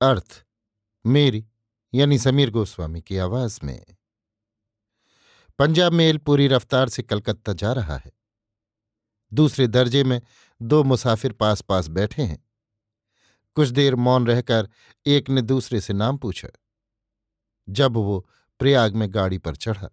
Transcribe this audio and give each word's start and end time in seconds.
अर्थ, 0.00 0.44
मेरी, 1.06 1.46
यानी 1.94 2.18
समीर 2.18 2.50
गोस्वामी 2.50 3.02
की 3.02 3.18
आवाज़ 3.18 3.60
में। 3.64 3.86
पंजाब 5.58 5.92
मेल 5.92 6.18
पूरी 6.18 6.48
रफ्तार 6.48 6.88
से 6.88 7.02
कलकत्ता 7.02 7.52
जा 7.52 7.72
रहा 7.72 7.96
है। 7.96 8.12
दूसरे 9.32 9.66
दर्जे 9.66 10.04
में 10.04 10.22
दो 10.62 10.84
मुसाफिर 10.84 11.32
पास 11.32 11.60
पास 11.60 11.88
बैठे 11.88 12.22
हैं। 12.22 12.44
कुछ 13.54 13.68
देर 13.68 13.94
मौन 13.94 14.26
रहकर 14.26 14.68
एक 15.06 15.30
ने 15.30 15.42
दूसरे 15.42 15.80
से 15.80 15.92
नाम 15.92 16.16
पूछा। 16.18 16.48
जब 17.68 17.92
वो 17.92 18.30
प्रयाग 18.58 18.94
में 18.94 19.14
गाड़ी 19.14 19.38
पर 19.38 19.56
चढ़ा। 19.56 19.88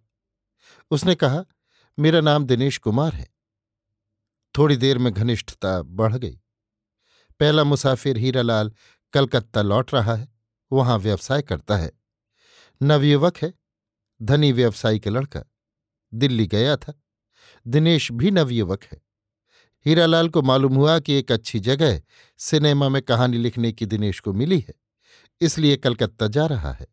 उसने 0.90 1.14
कहा, 1.14 1.44
मेरा 1.98 2.20
नाम 2.20 2.44
दिनेश 2.44 2.78
कुमार 2.78 3.12
है। 3.12 3.34
थोड़ी 4.58 4.76
देर 4.76 4.98
में 4.98 5.12
घनिष्ठता 5.12 5.82
बढ़ 5.82 6.16
गई। 6.16 6.40
पहला 7.40 7.64
मुसाफिर 7.64 8.16
हीरालाल 8.16 8.72
कलकत्ता 9.16 9.62
लौट 9.62 9.94
रहा 9.94 10.14
है, 10.14 10.28
वहाँ 10.72 10.98
व्यवसाय 10.98 11.42
करता 11.42 11.76
है। 11.76 11.90
नवयुवक 12.80 13.36
है, 13.36 13.52
धनी 14.20 14.52
व्यवसायी 14.52 14.98
का 14.98 15.10
लड़का, 15.10 15.42
दिल्ली 16.12 16.46
गया 16.46 16.76
था। 16.76 16.92
दिनेश 17.66 18.10
भी 18.12 18.30
नवयुवक 18.30 18.82
है। 18.84 19.00
हीरालाल 19.86 20.28
को 20.28 20.42
मालूम 20.42 20.74
हुआ 20.74 20.98
कि 20.98 21.14
एक 21.14 21.32
अच्छी 21.32 21.60
जगह 21.60 22.00
सिनेमा 22.38 22.88
में 22.88 23.00
कहानी 23.02 23.38
लिखने 23.38 23.72
की 23.72 23.86
दिनेश 23.86 24.20
को 24.20 24.32
मिली 24.32 24.58
है, 24.60 24.74
इसलिए 25.40 25.76
कलकत्ता 25.76 26.28
जा 26.28 26.46
रहा 26.46 26.72
है। 26.72 26.86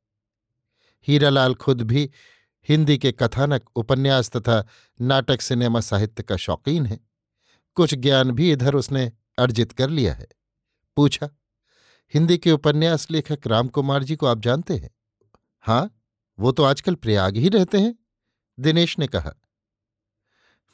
हीरालाल 1.08 1.56
खुद 1.56 1.82
भी 1.82 2.10
हिंदी 2.70 2.98
के 2.98 3.12
कथानक, 3.12 3.70
उपन्यास 3.76 4.30
तथा 4.32 4.64
नाटक 5.02 5.42
सिनेमा 5.42 5.80
साहित्य 5.82 6.24
का 6.24 6.36
शौकीन 6.38 6.86
है। 6.86 7.00
कुछ 7.78 7.96
ज्ञान 7.96 8.32
भी 8.32 8.52
इधर 8.52 8.76
उसने 8.76 9.12
अर्जित 9.40 9.72
कर 9.72 9.90
लिया 9.90 10.14
है। 10.14 10.28
पूछा 10.98 11.30
हिंदी 12.14 12.38
के 12.38 12.52
उपन्यास 12.52 13.12
लेखक 13.12 13.48
रामकुमार 13.48 14.04
जी 14.04 14.16
को 14.16 14.26
आप 14.26 14.40
जानते 14.40 14.78
हैं? 14.78 14.90
हाँ 15.62 16.00
वो 16.40 16.52
तो 16.52 16.64
आजकल 16.64 16.96
प्रयाग 16.96 17.38
ही 17.38 17.50
रहते 17.50 17.80
हैं, 17.80 17.96
दिनेश 18.60 19.00
ने 19.00 19.08
कहा। 19.08 19.34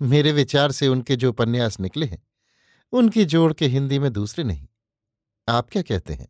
मेरे 0.02 0.32
विचार 0.32 0.72
से 0.72 0.88
उनके 0.88 1.16
जो 1.16 1.30
उपन्यास 1.30 1.80
निकले 1.80 2.06
हैं, 2.06 2.28
उनकी 2.92 3.26
जोड़ 3.26 3.54
के 3.54 3.68
हिंदी 3.68 4.00
में 4.00 4.14
दूसरे 4.14 4.44
नहीं। 4.44 4.68
आप 5.50 5.70
क्या 5.70 5.82
कहते 5.82 6.14
हैं? 6.14 6.28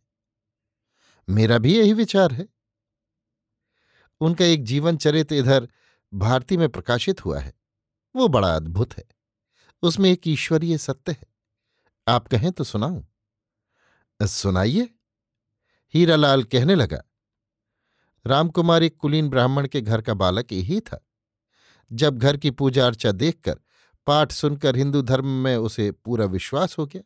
मेरा 1.30 1.58
भी 1.58 1.78
यही 1.78 1.94
विचार 1.94 2.32
है। 2.32 2.48
उनका 4.20 4.46
एक 4.46 4.64
जीवन 4.64 4.98
चरित्र 4.98 5.36
इधर 5.36 5.70
भारती 6.14 6.58
में 6.58 6.70
प्रकाशित 6.70 7.26
हुआ 7.26 7.40
है। 7.40 7.54
वो 8.16 8.28
बड़ा 8.28 8.56
अद्भुत 8.56 8.98
है। 8.98 9.04
उसमें 9.82 10.12
एक 10.12 10.28
ईश्वरीय 10.28 10.78
सत्य 10.78 11.12
है। 11.12 11.28
आप 12.08 12.28
कहें 12.28 12.52
तो 12.52 12.64
सुनाऊं। 12.64 13.04
सुनाइए। 14.20 14.90
हीरालाल 15.94 16.44
कहने 16.44 16.76
लगा, 16.76 17.02
रामकुमार 18.26 18.84
एक 18.84 18.98
कुलीन 18.98 19.30
ब्राह्मण 19.30 19.68
के 19.68 19.82
घर 19.82 20.02
का 20.02 20.14
बालक 20.14 20.52
ही 20.52 20.80
था। 20.80 21.06
जब 21.92 22.18
घर 22.18 22.38
की 22.38 22.52
पूजा 22.52 22.88
अर्चा 22.88 23.12
देखकर 23.12 23.60
पाठ 24.08 24.32
सुनकर 24.32 24.76
हिंदू 24.76 25.02
धर्म 25.02 25.28
में 25.44 25.56
उसे 25.58 25.92
पूरा 25.92 26.26
विश्वास 26.26 26.78
हो 26.78 26.86
गया। 26.86 27.02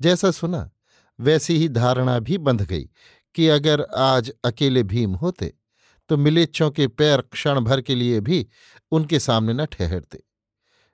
जैसा 0.00 0.30
सुना, 0.30 0.70
वैसी 1.18 1.56
ही 1.56 1.68
धारणा 1.68 2.18
भी 2.18 2.38
बंध 2.38 2.62
गई 2.62 2.88
कि 3.34 3.48
अगर 3.48 3.82
आज 3.96 4.32
अकेले 4.44 4.82
भीम 4.82 5.14
होते 5.14 5.52
तो 6.10 6.16
मिलेच्छों 6.16 6.70
के 6.70 6.86
पैर 6.88 7.20
क्षण 7.22 7.60
भर 7.60 7.80
के 7.80 7.94
लिए 7.94 8.20
भी 8.20 8.46
उनके 8.92 9.18
सामने 9.20 9.52
न 9.52 9.64
ठहरते। 9.64 10.22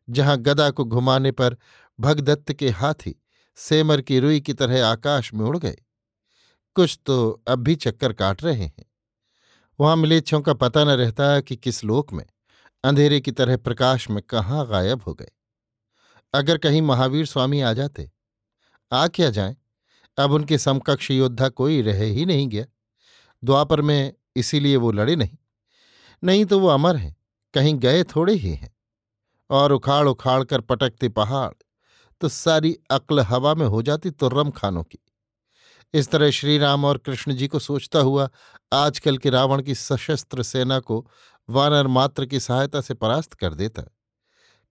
जहाँ 0.08 0.36
गदा 0.38 0.70
को 0.70 0.84
घुमाने 0.84 1.30
पर 1.32 1.56
भगदत्त 1.98 2.52
के 2.52 2.70
हाथी 2.70 3.14
सेमर 3.56 4.00
की 4.00 4.20
रुई 4.20 4.40
की 4.40 4.54
तरह 4.54 4.86
आकाश 4.86 5.34
में 5.34 5.44
उड़ 5.46 5.58
गए 5.58 5.76
कुछ 6.74 6.98
तो 7.06 7.42
अब 7.48 7.58
भी 7.58 7.74
चक्कर 7.74 8.12
काट 8.12 8.44
रहे 8.44 8.62
हैं। 8.62 8.84
वहाँ 9.80 9.96
मिलेच्छों 9.96 10.40
का 10.40 10.54
पता 10.54 10.84
न 10.84 10.88
रहता 10.88 11.40
कि 11.40 11.56
किस 11.56 11.84
लोक 11.84 12.12
में, 12.12 12.26
अंधेरे 12.84 13.20
की 13.20 13.30
तरह 13.30 13.56
प्रकाश 13.56 14.10
में 14.10 14.22
कहाँ 14.22 14.68
गायब 14.68 15.02
हो 15.06 15.14
गए। 15.14 15.30
अगर 16.34 16.58
कहीं 16.58 16.82
महावीर 16.82 17.26
स्वामी 17.26 17.60
आ 17.60 17.72
जाते, 17.72 18.10
आ 18.92 19.08
क्या 19.08 19.30
जाए? 19.30 19.56
अब 20.18 20.32
उनके 20.32 20.58
समकक्ष 20.58 21.10
योद्धा 21.10 21.48
कोई 21.48 21.82
रह 21.82 22.04
ही 22.04 22.26
नहीं 22.26 22.48
गया। 22.48 22.64
द्वापर 23.44 23.80
में 23.80 24.12
इसीलिए 24.36 24.76
वो 24.76 24.92
लड़े 24.92 25.16
नहीं। 25.16 25.38
नहीं 26.24 26.44
तो 26.44 26.60
वो 26.60 26.68
अमर 26.68 26.96
हैं, 26.96 27.16
कहीं 27.54 27.78
गए 27.78 28.04
थोड़े 28.04 28.34
ही 28.34 28.54
हैं। 28.54 28.76
और 29.50 29.72
उखाड़ 29.72 30.08
उखाड़ 30.08 30.44
कर 30.44 30.60
पटकते 30.60 31.08
पहाड़ 31.08 31.52
तो 32.20 32.28
सारी 32.28 32.76
अक्ल 32.90 33.20
हवा 33.20 33.54
में 33.54 33.66
हो 33.66 33.82
जाती 33.82 34.10
तुर्रम 34.10 34.50
खानों 34.50 34.82
की। 34.82 34.98
इस 35.94 36.08
तरह 36.08 36.30
श्रीराम 36.30 36.84
और 36.84 36.98
कृष्ण 36.98 37.34
जी 37.34 37.48
को 37.48 37.58
सोचता 37.58 37.98
हुआ 37.98 38.30
आजकल 38.72 39.18
के 39.18 39.30
रावण 39.30 39.62
की 39.62 39.74
सशस्त्र 39.74 40.42
सेना 40.42 40.78
को 40.80 41.06
वानर 41.50 41.86
मात्र 41.86 42.26
की 42.26 42.40
सहायता 42.40 42.80
से 42.80 42.94
परास्त 42.94 43.34
कर 43.34 43.54
देता। 43.54 43.82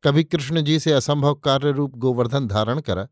कभी 0.03 0.23
कृष्ण 0.23 0.61
जी 0.61 0.79
से 0.79 0.91
असंभव 0.91 1.35
कार्य 1.35 1.71
रूप 1.71 1.95
गोवर्धन 1.95 2.47
धारण 2.47 2.79
करा। 2.79 3.07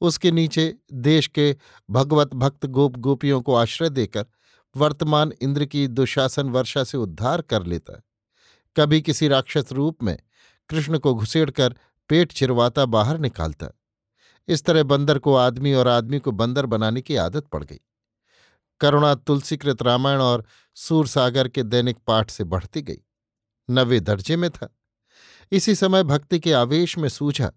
उसके 0.00 0.30
नीचे 0.30 0.78
देश 0.92 1.26
के 1.26 1.56
भगवत 1.90 2.34
भक्त 2.34 2.66
गोप 2.66 2.96
गोपियों 2.96 3.40
को 3.42 3.54
आश्रय 3.54 3.90
देकर 3.90 4.26
वर्तमान 4.76 5.32
इंद्र 5.40 5.64
की 5.64 5.88
दुशासन 5.88 6.48
वर्षा 6.48 6.84
से 6.84 6.98
उद्धार 6.98 7.40
कर 7.42 7.62
लेता। 7.62 8.02
कभी 8.76 9.00
किसी 9.00 9.28
राक्षस 9.28 9.72
रूप 9.72 10.02
में 10.02 10.18
कृष्ण 10.68 10.98
को 10.98 11.14
घुसेड़कर 11.14 11.74
पेट 12.08 12.32
चिरवाता 12.32 12.84
बाहर 12.86 13.18
निकालता। 13.18 13.68
इस 14.48 14.64
तरह 14.64 14.82
बंदर 14.82 15.18
को 15.18 15.34
आदमी 15.34 15.72
और 15.72 15.88
आदमी 15.88 16.18
को 16.18 16.32
बंदर 16.32 16.66
बनाने 16.66 17.00
की 17.02 17.16
आदत 17.16 17.46
पड़ 17.46 17.64
गई। 17.64 17.80
करुणा 18.80 19.14
तुलसीकृत 19.14 19.82
रामायण 19.82 20.20
और 20.20 20.44
सूरसागर 20.74 21.48
के 21.48 21.62
दैनिक 21.62 21.98
पाठ 22.06 22.30
से 22.30 22.44
बढ़ती 22.44 22.82
गई। 22.82 22.98
नवे 23.70 24.00
दर्जे 24.00 24.36
में 24.36 24.50
था। 24.50 24.76
इसी 25.52 25.74
समय 25.74 26.02
भक्ति 26.02 26.40
के 26.40 26.52
आवेश 26.52 26.98
में 26.98 27.08
सूझा, 27.08 27.52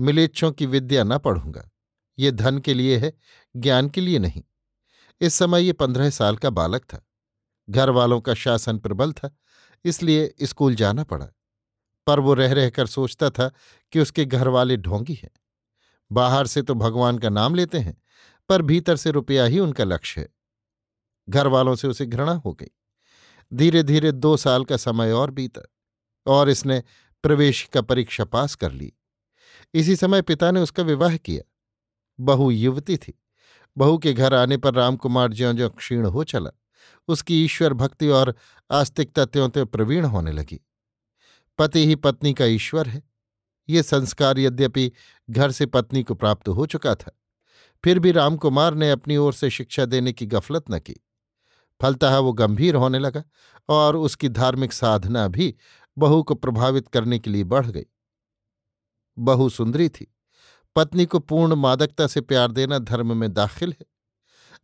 मिलेच्छों 0.00 0.52
की 0.52 0.66
विद्या 0.66 1.04
न 1.04 1.18
पढ़ूँगा। 1.18 1.70
ये 2.18 2.30
धन 2.30 2.58
के 2.58 2.74
लिए 2.74 2.96
है, 2.98 3.12
ज्ञान 3.56 3.88
के 3.88 4.00
लिए 4.00 4.18
नहीं। 4.18 4.42
इस 5.20 5.34
समय 5.34 5.62
ये 5.62 5.72
पंद्रह 5.72 6.10
साल 6.10 6.36
का 6.36 6.50
बालक 6.50 6.82
था। 6.84 7.06
घर 7.70 7.90
वालों 7.90 8.20
का 8.20 8.34
शासन 8.34 8.78
प्रबल 8.78 9.12
था, 9.12 9.36
इसलिए 9.84 10.34
स्कूल 10.42 10.74
जाना 10.74 11.04
पड़ा। 11.04 11.28
पर 12.06 12.20
वो 12.20 12.34
रह 12.34 12.52
रहकर 12.52 12.86
सोचता 12.86 13.30
था 13.30 13.50
कि 13.92 14.00
उसके 14.00 14.24
घर 14.24 14.48
वाले 14.48 14.76
ढोंगी 14.76 15.14
हैं। 15.14 15.30
बाहर 16.10 16.46
से 16.46 16.62
तो 16.62 16.74
भगवान 16.74 17.18
का 17.18 17.28
नाम 17.28 17.54
लेते 17.54 17.78
हैं, 17.78 17.96
पर 18.48 18.62
भीतर 18.62 18.96
से 18.96 19.10
रुपया 19.10 19.44
ही 19.44 19.58
उनका 19.58 19.84
लक्ष्य 19.84 20.20
है। 20.20 20.28
घर 21.28 21.46
वालों 21.46 21.74
से 21.74 21.88
उसे 21.88 22.06
घृणा 22.06 22.32
हो 22.32 22.52
गई। 22.52 22.70
धीरे 23.52 23.82
धीरे 23.82 24.12
दो 24.12 24.36
साल 24.36 24.64
का 24.64 24.76
समय 24.76 25.12
और 25.12 25.30
बीता, 25.30 25.62
और 26.26 26.48
इसने 26.48 26.82
प्रवेश 27.24 27.62
का 27.72 27.82
परीक्षा 27.82 28.24
पास 28.24 28.54
कर 28.54 28.72
ली। 28.72 28.92
इसी 29.74 29.96
समय 29.96 30.22
पिता 30.22 30.50
ने 30.50 30.60
उसका 30.60 30.82
विवाह 30.82 31.16
किया। 31.16 31.42
बहु 32.20 32.50
युवती 32.50 32.96
थी। 32.96 33.20
बहू 33.76 33.98
के 33.98 34.12
घर 34.12 34.34
आने 34.34 34.56
पर 34.56 34.74
रामकुमार 34.74 35.32
ज्यो 35.32 35.52
ज्यो 35.52 35.68
क्षीण 35.68 36.04
हो 36.06 36.24
चला, 36.24 36.50
उसकी 37.08 37.44
ईश्वर 37.44 37.72
भक्ति 37.72 38.08
और 38.08 38.34
आस्तिकता 38.70 39.24
त्यों 39.24 39.48
त्यों 39.48 39.66
प्रवीण 39.66 40.04
होने 40.04 40.32
लगी। 40.32 40.60
पति 41.58 41.86
ही 41.86 41.94
पत्नी 41.96 42.32
का 42.34 42.44
ईश्वर 42.44 42.88
है। 42.88 43.02
ये 43.68 43.82
संस्कार 43.82 44.38
यद्यपि 44.38 44.90
घर 45.30 45.50
से 45.50 45.66
पत्नी 45.66 46.02
को 46.02 46.14
प्राप्त 46.14 46.48
हो 46.48 46.66
चुका 46.66 46.94
था, 46.94 47.10
फिर 47.84 47.98
भी 47.98 48.12
रामकुमार 48.12 48.74
ने 48.74 48.90
अपनी 48.90 49.16
ओर 49.16 49.32
से 49.32 49.50
शिक्षा 49.50 49.84
देने 49.84 50.12
की 50.12 50.26
गफलत 50.26 50.70
न 50.70 50.78
की। 50.78 50.94
फलतः 51.80 52.16
वो 52.18 52.32
गंभीर 52.32 52.74
होने 52.74 52.98
लगा 52.98 53.22
और 53.68 53.96
उसकी 53.96 54.28
धार्मिक 54.28 54.72
साधना 54.72 55.26
भी 55.28 55.54
बहू 55.96 56.22
को 56.22 56.34
प्रभावित 56.34 56.88
करने 56.88 57.18
के 57.18 57.30
लिए 57.30 57.44
बढ़ 57.44 57.66
गई। 57.66 57.84
बहू 59.16 59.48
सुंदरी 59.48 59.88
थी, 59.88 60.06
पत्नी 60.76 61.06
को 61.06 61.18
पूर्ण 61.18 61.54
मादकता 61.54 62.06
से 62.06 62.20
प्यार 62.20 62.52
देना 62.52 62.78
धर्म 62.80 63.16
में 63.16 63.32
दाखिल 63.32 63.74
है। 63.80 63.86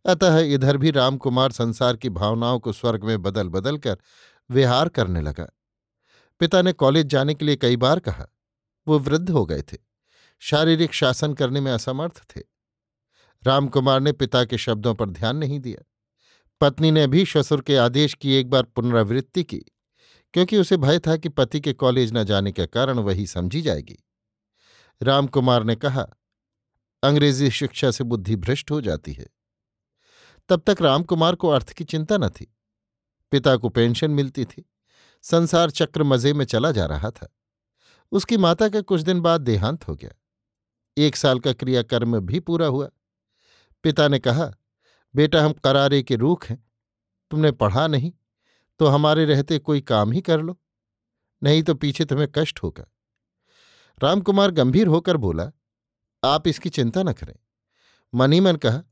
अतः 0.05 0.37
इधर 0.39 0.77
भी 0.77 0.91
रामकुमार 0.91 1.51
संसार 1.51 1.97
की 1.97 2.09
भावनाओं 2.11 2.59
को 2.59 2.71
स्वर्ग 2.73 3.03
में 3.03 3.21
बदल 3.21 3.49
बदल 3.49 3.77
कर 3.77 3.97
विहार 4.49 4.89
करने 4.89 5.21
लगा। 5.21 5.47
पिता 6.41 6.61
ने 6.61 6.73
कॉलेज 6.73 7.05
जाने 7.05 7.33
के 7.33 7.45
लिए 7.45 7.55
कई 7.55 7.75
बार 7.77 7.99
कहा। 7.99 8.27
वो 8.87 8.99
वृद्ध 8.99 9.29
हो 9.29 9.45
गए 9.45 9.61
थे। 9.61 9.77
शारीरिक 10.39 10.93
शासन 10.93 11.33
करने 11.33 11.61
में 11.61 11.71
असमर्थ 11.71 12.23
थे। 12.29 12.41
रामकुमार 13.43 13.99
ने 13.99 14.11
पिता 14.11 14.45
के 14.45 14.57
शब्दों 14.57 14.95
पर 14.95 15.09
ध्यान 15.09 15.37
नहीं 15.37 15.59
दिया। 15.59 15.83
पत्नी 16.61 16.91
ने 16.91 17.07
भी 17.07 17.25
ससुर 17.25 17.61
के 17.61 17.77
आदेश 17.77 18.13
की 18.13 18.33
एक 18.33 18.49
बार 18.49 18.63
पुनरावृत्ति 18.63 19.43
की, 19.43 19.59
क्योंकि 20.33 20.57
उसे 20.57 20.77
भय 20.77 20.99
था 20.99 21.17
कि 21.17 21.29
पति 21.29 21.61
के 21.61 21.73
कॉलेज 21.73 22.13
न 22.13 22.23
जाने 22.23 22.51
के 22.51 22.65
कारण 22.65 22.99
वही 22.99 23.27
समझी 23.27 23.61
जाएगी। 23.61 23.97
रामकुमार 25.01 25.63
ने 25.63 25.75
कहा, 25.75 26.07
अंग्रेज़ी 27.03 27.51
शिक्षा 27.51 27.91
से 27.91 28.03
बुद्धि 28.03 28.35
भ्रष्ट 28.35 28.71
हो 28.71 28.81
जाती 28.81 29.13
है। 29.13 29.27
तब 30.49 30.63
तक 30.67 30.81
रामकुमार 30.81 31.35
को 31.35 31.49
अर्थ 31.49 31.73
की 31.73 31.83
चिंता 31.83 32.17
न 32.17 32.29
थी। 32.29 32.55
पिता 33.31 33.55
को 33.55 33.69
पेंशन 33.69 34.11
मिलती 34.11 34.45
थी। 34.45 34.67
संसार 35.21 35.69
चक्र 35.69 36.03
मज़े 36.03 36.33
में 36.33 36.45
चला 36.45 36.71
जा 36.71 36.85
रहा 36.85 37.11
था। 37.11 37.35
उसकी 38.11 38.37
माता 38.37 38.69
का 38.69 38.81
कुछ 38.81 39.01
दिन 39.01 39.21
बाद 39.21 39.41
देहांत 39.41 39.87
हो 39.87 39.95
गया। 39.95 40.11
एक 40.97 41.15
साल 41.15 41.39
का 41.39 41.53
क्रियाकर्म 41.53 42.19
भी 42.19 42.39
पूरा 42.39 42.67
हुआ। 42.67 42.89
पिता 43.83 44.07
ने 44.07 44.19
कहा, 44.19 44.51
बेटा, 45.15 45.45
हम 45.45 45.53
करारे 45.53 46.03
के 46.03 46.15
रूख 46.15 46.45
हैं। 46.45 46.71
तुमने 47.31 47.51
पढ़ा 47.51 47.87
नहीं 47.87 48.11
तो 48.79 48.85
हमारे 48.85 49.25
रहते 49.25 49.59
कोई 49.59 49.81
काम 49.81 50.11
ही 50.11 50.21
कर 50.21 50.41
लो। 50.41 50.59
नहीं 51.43 51.63
तो 51.63 51.75
पीछे 51.75 52.05
तुम्हें 52.05 52.27
कष्ट 52.35 52.63
होगा। 52.63 52.91
रामकुमार 54.03 54.51
गंभीर 54.51 54.87
होकर 54.87 55.17
बोला, 55.17 55.51
आप 56.23 56.47
इसकी 56.47 56.69
चिंता 56.69 57.03
न 57.03 57.13
करें। 57.13 57.35
मन 58.15 58.33
ही 58.33 58.39
मन 58.39 58.55
कहा, 58.55 58.83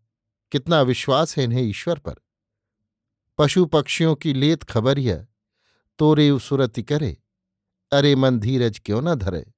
कितना 0.51 0.79
अविश्वास 0.79 1.37
है 1.37 1.43
इन्हें 1.43 1.63
ईश्वर 1.63 1.99
पर। 1.99 2.15
पशु 3.37 3.65
पक्षियों 3.65 4.15
की 4.15 4.33
लेत 4.33 4.63
खबर 4.63 4.81
खबरिया 4.81 5.25
तोरे 5.99 6.39
सुरति 6.39 6.83
करे। 6.83 7.17
अरे 7.91 8.15
मन 8.15 8.39
धीरज 8.39 8.81
क्यों 8.85 9.01
न 9.01 9.15
धरे? 9.15 9.53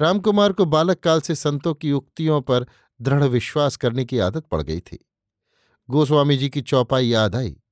रामकुमार 0.00 0.52
को 0.52 0.64
बालक 0.64 0.98
काल 1.00 1.20
से 1.20 1.34
संतों 1.34 1.74
की 1.74 1.92
उक्तियों 1.92 2.40
पर 2.40 2.66
दृढ़ 3.02 3.24
विश्वास 3.24 3.76
करने 3.76 4.04
की 4.04 4.18
आदत 4.18 4.46
पड़ 4.46 4.62
गई 4.62 4.80
थी। 4.80 5.08
गोस्वामी 5.90 6.36
जी 6.36 6.48
की 6.48 6.62
चौपाई 6.62 7.06
याद 7.06 7.36
आई। 7.36 7.62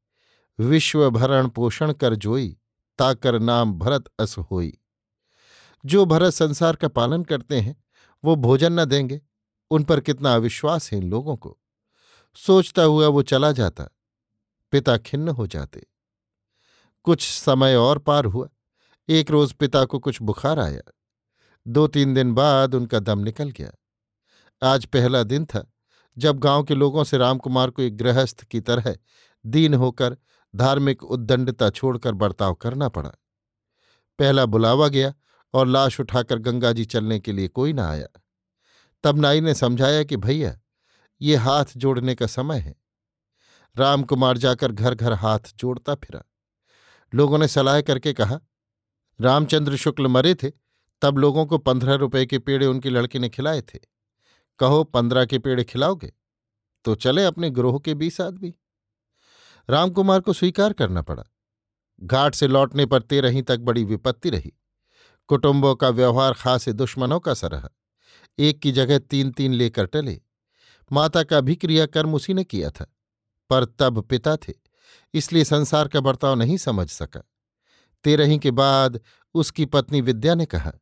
विश्व 0.58 1.10
भरण 1.10 1.48
पोषण 1.48 1.93
कर 1.93 2.14
जोई, 2.14 2.56
ताकर 2.98 3.38
नाम 3.38 3.75
भरत 3.75 4.04
अस 4.19 4.38
होई। 4.38 4.78
जो 5.87 6.04
भरत 6.04 6.32
संसार 6.32 6.76
का 6.76 6.88
पालन 6.88 7.22
करते 7.22 7.60
हैं, 7.60 7.84
वो 8.25 8.37
भोजन 8.37 8.72
न 8.72 8.84
देंगे। 8.84 9.20
उन 9.70 9.84
पर 9.84 10.00
कितना 10.00 10.34
अविश्वास 10.34 10.93
है 10.93 10.98
इन 10.98 11.10
लोगों 11.10 11.37
को। 11.37 11.58
सोचता 12.34 12.82
हुआ 12.82 13.08
वो 13.08 13.22
चला 13.22 13.52
जाता। 13.52 13.88
पिता 14.72 14.98
खिन्न 14.98 15.28
हो 15.28 15.46
जाते। 15.46 15.87
कुछ 17.06 17.38
समय 17.38 17.76
और 17.76 17.99
पार 17.99 18.25
हुआ। 18.25 18.49
एक 19.08 19.31
रोज 19.31 19.53
पिता 19.53 19.85
को 19.85 19.99
कुछ 19.99 20.23
बुखार 20.23 20.58
आया। 20.58 20.93
दो 21.69 21.87
तीन 21.87 22.14
दिन 22.14 22.35
बाद 22.35 22.75
उनका 22.75 22.99
दम 22.99 23.19
निकल 23.19 23.50
गया। 23.50 23.73
आज 24.62 24.87
पहला 24.87 25.23
दिन 25.23 25.44
था, 25.44 25.73
जब 26.19 26.38
गाँव 26.38 26.64
के 26.64 26.75
लोगों 26.75 27.05
से 27.05 27.19
रामकुमार 27.19 27.70
को 27.70 27.82
एक 27.82 27.97
गृहस्थ 27.97 28.43
की 28.43 28.61
तरह 28.61 28.97
दीन 29.47 29.75
होकर 29.75 30.17
धार्मिक 30.56 31.03
उद्दंडता 31.03 31.70
छोड़कर 31.70 32.12
बर्ताव 32.12 32.55
करना 32.55 32.88
पड़ा। 32.88 33.11
पहला 34.19 34.47
बुलावा 34.47 34.88
गया 34.88 35.14
और 35.55 35.67
लाश 35.67 36.00
उठाकर 36.00 36.38
गंगा 36.38 36.73
जी 36.73 36.85
चलने 36.85 37.20
के 37.20 37.32
लिए 37.32 37.49
कोई 37.49 37.73
ना 37.73 37.91
आया। 37.91 38.20
तब 39.03 39.17
नाई 39.17 39.41
ने 39.41 39.55
समझाया 39.55 40.05
कि, 40.05 40.17
भैया, 40.17 40.58
ये 41.20 41.37
हाथ 41.37 41.64
जोड़ने 41.76 42.14
का 42.14 42.26
समय 42.26 42.58
है। 42.58 42.75
रामकुमार 43.76 44.38
जाकर 44.38 44.73
घर 44.73 44.94
घर 44.94 45.12
हाथ 45.12 45.41
जोड़ता 45.55 45.94
फिरा। 45.94 46.23
लोगों 47.14 47.38
ने 47.38 47.49
सलाह 47.49 47.81
करके 47.81 48.12
कहा, 48.12 48.41
रामचंद्र 49.20 49.76
शुक्ल 49.76 50.06
मरे 50.06 50.35
थे, 50.35 50.53
तब 51.03 51.19
लोगों 51.19 51.47
को 51.47 51.58
पंद्रह 51.58 51.94
रुपए 51.94 52.26
के 52.26 52.38
पेड़े 52.38 52.67
उनकी 52.67 52.91
लड़की 52.91 53.19
ने 53.19 53.29
खिलाए 53.29 53.62
थे। 53.62 53.79
कहो, 54.58 54.85
पंद्रह 54.85 55.26
के 55.26 55.38
पेड़े 55.38 55.64
खिलाओगे? 55.64 56.12
तो 56.85 56.94
चले 56.94 57.25
अपने 57.25 57.50
ग्रोह 57.50 57.79
के 57.79 57.94
बीस 57.94 58.20
आदमी। 58.20 58.55
रामकुमार 59.70 60.20
को 60.20 60.32
स्वीकार 60.32 60.73
करना 60.73 61.03
पड़ा। 61.03 61.25
घाट 62.00 62.35
से 62.35 62.47
लौटने 62.47 62.87
पर 62.87 63.03
तेरही 63.03 63.43
तक 63.43 63.58
बड़ी 63.58 63.85
विपत्ति 63.85 64.31
रही। 64.31 64.53
कुटुंबों 65.26 65.75
का 65.75 65.88
व्यवहार 65.88 66.32
खासे 66.32 66.73
दुश्मनों 66.73 67.20
का 67.20 67.35
सा 67.35 67.47
रहा। 67.47 67.69
एक 68.38 68.61
की 68.61 68.73
जगह 68.73 68.99
तीन 68.99 69.31
तीन 69.31 69.55
लेकर 69.55 69.87
टले। 69.87 70.20
माता 70.93 71.23
का 71.23 71.41
भी 71.41 71.56
क्रियाकर्म 71.56 72.14
उसी 72.14 72.35
ने 72.35 72.44
किया 72.44 72.70
था, 72.70 72.94
पर 73.50 73.64
तब 73.64 74.00
पिता 74.00 74.37
थे। 74.37 74.66
इसलिए 75.14 75.44
संसार 75.44 75.88
का 75.88 76.00
बर्ताव 76.00 76.34
नहीं 76.34 76.56
समझ 76.56 76.88
सका। 76.90 77.20
तेरही 78.04 78.38
के 78.38 78.50
बाद 78.50 79.00
उसकी 79.34 79.64
पत्नी 79.64 80.00
विद्या 80.00 80.34
ने 80.34 80.46
कहा, 80.46 80.72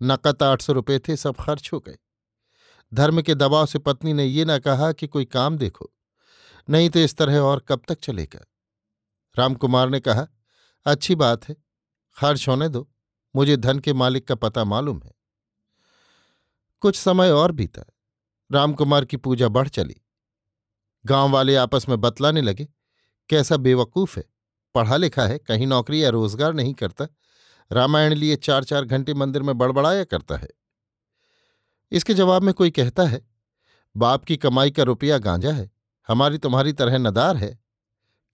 नकद 0.00 0.42
आठ 0.42 0.62
सौ 0.62 0.72
रुपये 0.72 0.98
थे, 0.98 1.16
सब 1.16 1.36
खर्च 1.36 1.70
हो 1.72 1.80
गए। 1.80 1.96
धर्म 2.92 3.22
के 3.22 3.34
दबाव 3.34 3.66
से 3.66 3.78
पत्नी 3.78 4.12
ने 4.12 4.24
ये 4.24 4.44
ना 4.44 4.58
कहा 4.58 4.92
कि 4.92 5.06
कोई 5.06 5.24
काम 5.24 5.58
देखो, 5.58 5.92
नहीं 6.70 6.90
तो 6.90 6.98
इस 6.98 7.16
तरह 7.16 7.38
और 7.38 7.60
कब 7.60 7.82
तक 7.88 7.98
चलेगा। 8.00 8.40
रामकुमार 9.36 9.88
ने 9.88 10.00
कहा, 10.00 10.26
अच्छी 10.86 11.14
बात 11.14 11.48
है, 11.48 11.56
खर्च 12.16 12.48
होने 12.48 12.68
दो, 12.68 12.88
मुझे 13.36 13.56
धन 13.56 13.78
के 13.78 13.92
मालिक 13.92 14.28
का 14.28 14.34
पता 14.34 14.64
मालूम 14.64 15.00
है। 15.04 15.12
कुछ 16.82 16.96
समय 16.96 17.30
और 17.30 17.52
बीता, 17.52 17.82
रामकुमार 18.50 19.04
की 19.04 19.16
पूजा 19.16 19.48
बढ़ 19.48 19.68
चली। 19.68 19.96
गाँव 21.04 21.30
वाले 21.30 21.56
आपस 21.56 21.88
में 21.88 22.00
बतलाने 22.00 22.40
लगे 22.40 22.68
कैसा 23.28 23.56
बेवकूफ़ 23.56 24.18
है? 24.18 24.24
पढ़ा 24.74 24.96
लिखा 24.96 25.22
है, 25.22 25.38
कहीं 25.38 25.66
नौकरी 25.66 26.04
या 26.04 26.10
रोज़गार 26.10 26.54
नहीं 26.54 26.74
करता। 26.74 27.06
रामायण 27.72 28.14
लिए 28.14 28.36
चार 28.36 28.64
चार 28.64 28.84
घंटे 28.84 29.14
मंदिर 29.14 29.42
में 29.42 29.58
बड़बड़ाया 29.58 30.04
करता 30.04 30.36
है। 30.36 30.48
इसके 31.92 32.14
जवाब 32.14 32.42
में 32.42 32.54
कोई 32.54 32.70
कहता 32.70 33.02
है, 33.02 33.26
बाप 33.96 34.24
की 34.24 34.36
कमाई 34.36 34.70
का 34.70 34.82
रुपया 34.82 35.18
गांजा 35.18 35.52
है, 35.52 35.70
हमारी 36.08 36.38
तुम्हारी 36.38 36.72
तरह 36.72 36.98
नदार 36.98 37.36
है। 37.36 37.58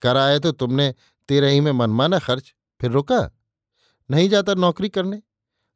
कराए 0.01 0.39
तो 0.39 0.51
तुमने, 0.51 0.95
तेरे 1.29 1.51
ही 1.51 1.61
में 1.61 1.71
मनमाना 1.71 2.19
खर्च, 2.19 2.55
फिर 2.81 2.91
रुका। 2.91 3.31
नहीं 4.09 4.29
जाता 4.29 4.53
नौकरी 4.53 4.89
करने। 4.89 5.21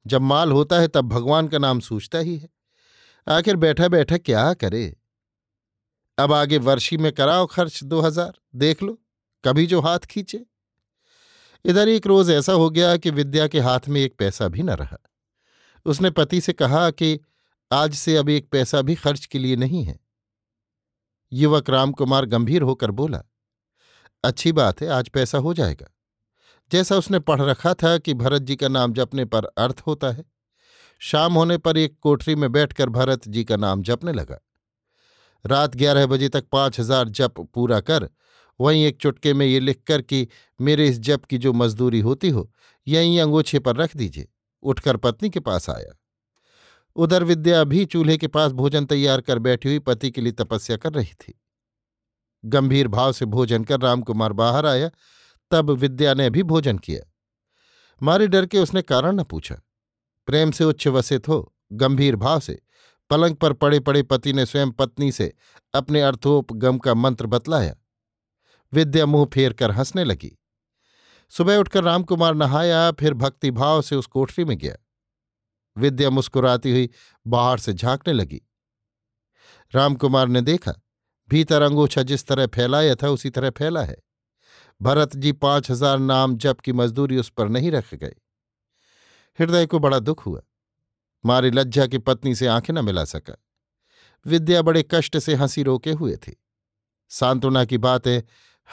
जब 0.08 0.22
माल 0.22 0.52
होता 0.52 0.80
है, 0.80 0.88
तब 0.88 1.10
भगवान 1.10 1.48
का 1.48 1.58
नाम 1.58 1.80
सूझता 1.80 2.18
ही 2.18 2.38
है। 2.38 2.50
आखिर 3.28 3.56
बैठा 3.56 3.88
बैठा 3.88 4.18
क्या 4.18 4.54
करे? 4.54 4.98
अब 6.18 6.34
आगे 6.34 6.58
वर्षी 6.58 6.98
में 6.98 7.12
कराओ 7.12 7.46
खर्च 7.46 7.84
दो 7.84 8.02
हज़ार, 8.02 8.34
देख 8.56 8.84
लो। 8.84 9.02
कभी 9.46 9.66
जो 9.66 9.82
हाथ 9.82 10.00
खींचे। 10.00 10.46
इधर 11.66 11.88
एक 11.88 12.08
रोज 12.08 12.30
ऐसा 12.30 12.54
हो 12.54 12.70
गया 12.70 12.98
कि 12.98 13.10
विद्या 13.10 13.48
के 13.48 13.60
हाथ 13.60 13.80
में 13.90 14.02
एक 14.02 14.16
पैसा 14.18 14.48
भी 14.48 14.64
न 14.64 14.70
रहा। 14.70 14.98
उसने 15.86 16.10
पति 16.10 16.42
से 16.42 16.54
कहा 16.54 16.90
कि, 16.90 17.20
आज 17.74 17.94
से 17.94 18.18
अब 18.18 18.30
एक 18.30 18.50
पैसा 18.50 18.82
भी 18.82 18.96
खर्च 18.96 19.26
के 19.26 19.40
लिए 19.40 19.56
नहीं 19.56 19.84
है। 19.84 20.00
युवक 21.34 21.70
रामकुमार 21.70 22.26
गंभीर 22.26 22.62
होकर 22.62 22.92
बोला, 22.92 23.24
अच्छी 24.24 24.52
बात 24.52 24.82
है, 24.82 24.88
आज 24.88 25.10
पैसा 25.10 25.38
हो 25.38 25.54
जाएगा। 25.54 25.88
जैसा 26.72 26.96
उसने 26.96 27.20
पढ़ 27.20 27.42
रखा 27.42 27.74
था 27.74 27.98
कि 27.98 28.14
भरत 28.14 28.42
जी 28.42 28.56
का 28.56 28.68
नाम 28.68 28.94
जपने 28.94 29.26
पर 29.26 29.46
अर्थ 29.46 29.82
होता 29.88 30.12
है। 30.12 30.26
शाम 31.00 31.34
होने 31.34 31.58
पर 31.58 31.78
एक 31.78 32.00
कोठरी 32.00 32.36
में 32.36 32.52
बैठकर 32.52 32.90
भरत 32.90 33.28
जी 33.28 33.44
का 33.44 33.56
नाम 33.56 33.84
जपने 33.84 34.14
लगा। 34.14 34.40
रात 35.46 35.76
ग्यारह 35.76 36.06
बजे 36.06 36.30
तक 36.30 36.46
पाँच 36.52 36.80
हज़ार 36.80 37.10
जप 37.10 37.34
पूरा 37.54 37.80
कर 37.80 38.10
वहीं 38.60 38.86
एक 38.86 38.98
चुटके 38.98 39.34
में 39.34 39.46
ये 39.46 39.60
लिखकर 39.60 40.02
कि, 40.02 40.28
मेरे 40.62 40.88
इस 40.88 41.00
जप 41.00 41.26
की 41.26 41.38
जो 41.38 41.54
मजदूरी 41.54 42.00
होती 42.00 42.30
हो, 42.30 42.52
यहीं 42.88 43.20
अंगोछे 43.20 43.60
पर 43.60 43.76
रख 43.76 43.96
दीजिए। 43.96 44.28
उठकर 44.64 44.98
पत्नी 44.98 45.30
के 45.30 45.40
पास 45.40 45.70
आया। 45.70 46.00
उधर 46.96 47.24
विद्या 47.24 47.64
भी 47.64 47.86
चूल्हे 47.86 48.18
के 48.18 48.28
पास 48.28 48.52
भोजन 48.52 48.86
तैयार 48.86 49.22
कर 49.22 49.40
बैठी 49.40 49.70
हुई 49.70 49.80
पति 49.80 50.12
के 50.12 50.22
लिए 50.22 50.32
तपस्या 50.32 50.78
कर 50.78 50.94
रही 50.94 51.14
थी। 51.14 51.42
गंभीर 52.46 52.88
भाव 52.88 53.12
से 53.12 53.26
भोजन 53.26 53.64
कर 53.64 53.80
रामकुमार 53.80 54.34
बाहर 54.34 54.66
आया, 54.66 54.92
तब 55.52 55.70
विद्या 55.70 56.14
ने 56.14 56.30
भी 56.30 56.44
भोजन 56.44 56.78
किया। 56.78 57.12
मारे 58.04 58.28
डर 58.28 58.46
के 58.46 58.58
उसने 58.60 58.82
कारण 58.82 59.16
न 59.16 59.24
पूछा। 59.24 59.56
प्रेम 60.26 60.52
से 60.52 60.64
उच्च 60.64 60.88
वसित 60.88 61.28
हो, 61.28 61.54
गंभीर 61.74 62.16
भाव 62.16 62.40
से, 62.40 62.62
पलंग 63.10 63.36
पर 63.36 63.54
पड़े 63.54 63.80
पड़े 63.80 64.04
पति 64.04 64.34
ने 64.34 64.46
स्वयं 64.46 64.72
पत्नी 64.72 65.12
से 65.12 65.34
अपने 65.74 66.02
अर्थोपगम 66.02 66.78
का 66.78 66.94
मंत्र 66.94 67.26
बतलाया। 67.26 67.76
विद्या 68.76 69.06
मुँह 69.06 69.26
फेर 69.26 69.54
कर 69.54 69.72
हंसने 69.72 70.04
लगी। 70.04 70.38
सुबह 71.30 71.58
उठकर 71.58 71.84
रामकुमार 71.84 72.34
नहाया, 72.36 72.92
फिर 72.92 73.14
भक्तिभाव 73.14 73.82
से 73.82 73.96
उस 73.96 74.06
कोठरी 74.06 74.46
में 74.46 74.58
गया। 74.58 74.76
विद्या 75.78 76.10
मुस्कुराती 76.10 76.72
हुई 76.72 76.90
बाहर 77.28 77.58
से 77.58 77.74
झांकने 77.74 78.14
लगी। 78.14 78.42
रामकुमार 79.76 80.28
ने 80.28 80.42
देखा, 80.42 80.74
भीतर 81.30 81.62
अंगूछा 81.62 82.02
जिस 82.02 82.28
तरह 82.28 82.48
फैलाया 82.48 82.96
था, 82.96 83.10
उसी 83.10 83.30
तरह 83.30 83.50
फैला 83.50 83.84
है। 83.84 83.98
भरत 84.82 85.16
जी 85.16 85.32
पाँच 85.32 85.72
हज़ार 85.72 86.00
नाम 86.00 86.38
जब 86.38 86.62
की 86.62 86.74
मजदूरी 86.74 87.18
उस 87.18 87.30
पर 87.30 87.50
नहीं 87.50 87.72
रख 87.72 87.94
गए। 87.94 88.16
हृदय 89.40 89.66
को 89.66 89.80
बड़ा 89.80 90.00
दुख 90.00 90.26
हुआ। 90.26 90.42
मारी 91.26 91.52
लज्जा 91.52 91.88
की 91.88 91.98
पत्नी 91.98 92.36
से 92.36 92.48
आँखें 92.48 92.74
न 92.74 92.86
मिला 92.86 93.06
सका। 93.06 93.36
विद्या 94.26 94.62
बड़े 94.62 94.86
कष्ट 94.92 95.18
से 95.18 95.36
हँसी 95.36 95.64
रोके 95.64 95.92
हुए 95.92 96.16
थी। 96.16 96.44
सांत्वना 97.10 97.66
की 97.66 97.78
बातें 97.78 98.22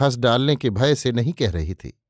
हंस 0.00 0.16
डालने 0.16 0.56
के 0.56 0.70
भय 0.70 0.94
से 0.94 1.12
नहीं 1.12 1.32
कह 1.32 1.50
रही 1.50 1.74
थी। 1.74 2.02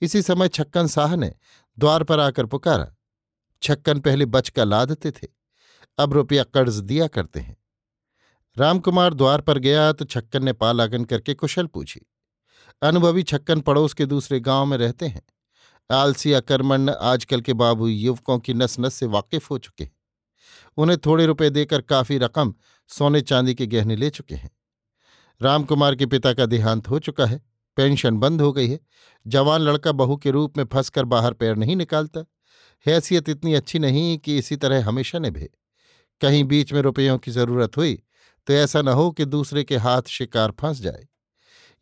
इसी 0.00 0.22
समय 0.22 0.48
छक्कन 0.48 0.86
शाह 0.86 1.16
ने 1.16 1.34
द्वार 1.78 2.04
पर 2.04 2.20
आकर 2.20 2.46
पुकारा। 2.46 2.96
छक्कन 3.62 4.00
पहले 4.00 4.26
बचका 4.26 4.64
लादते 4.64 5.10
थे। 5.10 5.26
अब 5.98 6.12
रुपया 6.12 6.44
कर्ज 6.44 6.74
दिया 6.74 7.06
करते 7.06 7.40
हैं। 7.40 7.56
रामकुमार 8.58 9.14
द्वार 9.14 9.40
पर 9.40 9.58
गया 9.58 9.92
तो 9.92 10.04
छक्कन 10.04 10.44
ने 10.44 10.52
पालागन 10.52 11.04
करके 11.04 11.34
कुशल 11.34 11.66
पूछी। 11.66 12.00
अनुभवी 12.82 13.22
छक्कन 13.22 13.60
पड़ोस 13.60 13.94
के 13.94 14.06
दूसरे 14.06 14.40
गाँव 14.40 14.66
में 14.66 14.76
रहते 14.76 15.06
हैं। 15.06 15.22
आलसी 15.90 16.32
अकर्मण्य 16.32 16.92
आजकल 16.92 17.40
के 17.40 17.52
बाबू 17.52 17.86
युवकों 17.86 18.38
की 18.38 18.54
नस 18.54 18.76
नस 18.80 18.94
से 18.94 19.06
वाकिफ 19.06 19.50
हो 19.50 19.58
चुके 19.58 19.84
हैं। 19.84 19.96
उन्हें 20.76 20.98
थोड़े 21.06 21.26
रुपए 21.26 21.50
देकर 21.50 21.80
काफ़ी 21.80 22.18
रकम 22.18 22.54
सोने 22.88 23.20
चांदी 23.20 23.54
के 23.54 23.66
गहने 23.66 23.96
ले 23.96 24.10
चुके 24.10 24.34
हैं। 24.34 24.50
रामकुमार 25.40 25.94
के 25.94 26.06
पिता 26.06 26.32
का 26.32 26.46
देहांत 26.46 26.88
हो 26.88 26.98
चुका 26.98 27.26
है। 27.26 27.40
पेंशन 27.76 28.16
बंद 28.16 28.40
हो 28.40 28.52
गई 28.52 28.68
है। 28.68 28.78
जवान 29.26 29.60
लड़का 29.60 29.92
बहू 29.92 30.16
के 30.16 30.30
रूप 30.30 30.56
में 30.58 30.64
फंसकर 30.64 31.04
बाहर 31.04 31.32
पैर 31.32 31.56
नहीं 31.56 31.76
निकालता। 31.76 32.24
हैसियत 32.86 33.28
इतनी 33.28 33.54
अच्छी 33.54 33.78
नहीं 33.78 34.18
कि 34.18 34.38
इसी 34.38 34.56
तरह 34.56 34.84
हमेशा 34.84 35.18
निभे। 35.18 35.48
कहीं 36.20 36.44
बीच 36.44 36.72
में 36.72 36.80
रुपयों 36.82 37.18
की 37.18 37.30
ज़रूरत 37.30 37.76
हुई 37.76 38.02
तो 38.46 38.52
ऐसा 38.54 38.82
न 38.82 38.88
हो 38.88 39.10
कि 39.10 39.24
दूसरे 39.24 39.62
के 39.64 39.76
हाथ 39.76 40.02
शिकार 40.08 40.50
फंस 40.50 40.80
जाए। 40.80 41.06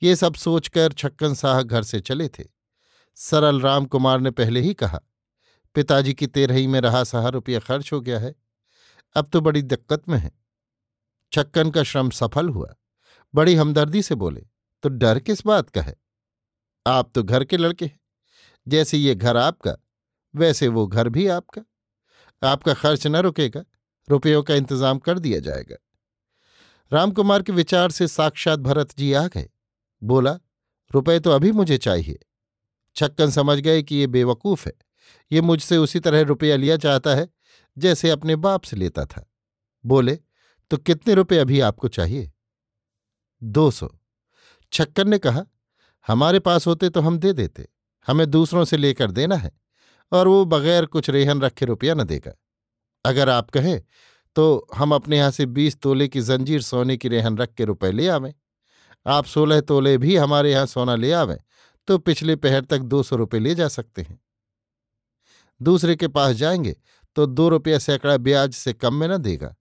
ये 0.03 0.15
सब 0.17 0.35
सोचकर 0.35 0.93
छक्कन 0.93 1.35
साह 1.35 1.63
घर 1.63 1.83
से 1.83 2.01
चले 2.01 2.29
थे। 2.29 2.45
सरल 3.17 3.61
राम 3.61 3.85
कुमार 3.85 4.21
ने 4.21 4.31
पहले 4.31 4.61
ही 4.61 4.73
कहा, 4.75 5.01
पिताजी 5.77 6.15
की 6.15 6.27
तेरही 6.27 6.67
में 6.67 6.81
रहा 6.81 7.03
सहा 7.05 7.29
रुपया 7.29 7.59
खर्च 7.59 7.93
हो 7.93 8.01
गया 8.01 8.19
है। 8.19 8.35
अब 9.17 9.29
तो 9.33 9.41
बड़ी 9.41 9.63
दिक्कत 9.63 10.09
में 10.09 10.19
है। 10.19 10.31
छक्कन 11.33 11.71
का 11.71 11.83
श्रम 11.83 12.11
सफल 12.11 12.49
हुआ। 12.49 12.75
बड़ी 13.37 13.55
हमदर्दी 13.55 14.03
से 14.03 14.15
बोले 14.15 14.47
तो 14.83 14.89
डर 14.89 15.19
किस 15.19 15.47
बात 15.47 15.71
का 15.71 15.83
है? 15.83 15.97
आप 16.87 17.11
तो 17.15 17.23
घर 17.23 17.45
के 17.45 17.57
लड़के 17.57 17.85
हैं। 17.85 18.01
जैसे 18.69 18.99
ये 18.99 19.15
घर 19.15 19.37
आपका, 19.37 19.77
वैसे 20.35 20.69
वो 20.69 20.87
घर 20.87 21.09
भी 21.09 21.27
आपका। 21.27 21.63
आपका 22.43 22.75
खर्च 22.75 23.07
न 23.07 23.17
रुकेगा, 23.17 23.65
रुपयों 24.09 24.43
का 24.43 24.55
इंतज़ाम 24.55 24.99
कर 24.99 25.19
दिया 25.19 25.41
जाएगा। 25.41 25.77
रामकुमार 26.93 27.43
के 27.43 27.53
विचार 27.53 27.91
से 27.91 28.09
साक्षात 28.09 28.59
भरत 28.59 28.99
जी 28.99 29.13
आ 29.13 29.27
गए। 29.27 29.49
बोला, 30.03 30.39
रुपए 30.95 31.21
तो 31.21 31.31
अभी 31.31 31.53
मुझे 31.53 31.79
चाहिए। 31.79 32.19
छक्कन 32.97 33.31
समझ 33.31 33.59
गए 33.59 33.83
कि 33.83 33.97
ये 33.97 34.07
बेवकूफ़ 34.07 34.69
है। 34.69 34.73
ये 35.33 35.41
मुझसे 35.41 35.77
उसी 35.77 36.01
तरह 36.01 36.23
रुपया 36.23 36.57
लिया 36.57 36.77
चाहता 36.77 37.15
है, 37.15 37.29
जैसे 37.79 38.11
अपने 38.11 38.37
बाप 38.37 38.63
से 38.63 38.77
लेता 38.77 39.05
था। 39.05 39.31
बोले 39.87 40.19
तो 40.71 40.77
कितने 40.77 41.15
रुपए 41.15 41.39
अभी 41.39 41.61
आपको 41.61 41.89
चाहिए? 41.89 42.33
दो 43.43 43.71
सौ। 43.71 43.89
छक्कर 44.73 45.07
ने 45.07 45.19
कहा, 45.19 45.45
हमारे 46.07 46.39
पास 46.39 46.67
होते 46.67 46.89
तो 46.91 47.01
हम 47.01 47.19
दे 47.19 47.33
देते, 47.33 47.69
हमें 48.07 48.31
दूसरों 48.31 48.65
से 48.65 48.77
लेकर 48.77 49.11
देना 49.11 49.37
है, 49.37 49.51
और 50.13 50.29
वो 50.29 50.45
बगैर 50.45 50.87
कुछ 50.87 51.11
रेहन 51.11 51.41
रखे 51.41 51.67
रुपया 51.67 51.95
न 51.95 52.05
देगा। 52.05 52.33
अगर 53.05 53.29
आप 53.29 53.51
कहें 53.51 53.81
तो 54.37 54.67
हम 54.75 54.95
अपने 54.95 55.17
यहाँ 55.19 55.31
से 55.31 55.47
बीस 55.47 55.81
तोले 55.81 56.09
की 56.09 56.21
जंजीर 56.21 56.63
सोने 56.63 56.97
की 56.97 57.09
रेहन 57.09 57.37
रख 57.39 57.53
के 57.55 57.65
रुपए 57.65 57.91
ले 57.93 58.09
आवें। 58.09 58.33
आप 59.07 59.25
सोलह 59.25 59.61
तोले 59.61 59.97
भी 59.99 60.17
हमारे 60.17 60.53
यहाँ 60.53 60.67
सोना 60.67 60.95
ले 60.95 61.13
आवें 61.13 61.39
तो 61.89 61.99
पिछले 61.99 62.37
पहर 62.37 62.65
तक 62.65 62.79
दो 62.79 63.03
सौ 63.03 63.17
रुपये 63.17 63.41
ले 63.41 63.55
जा 63.55 63.69
सकते 63.69 64.03
हैं। 64.03 64.19
दूसरे 65.61 65.97
के 65.97 66.09
पास 66.09 66.37
जाएँगे 66.37 66.77
तो 67.17 67.27
दो 67.27 67.49
रुपया 67.49 67.79
सैकड़ा 67.79 68.17
ब्याज 68.17 68.53
से 68.53 68.73
कम 68.73 68.95
में 68.95 69.07
न 69.09 69.17
देगा। 69.19 69.55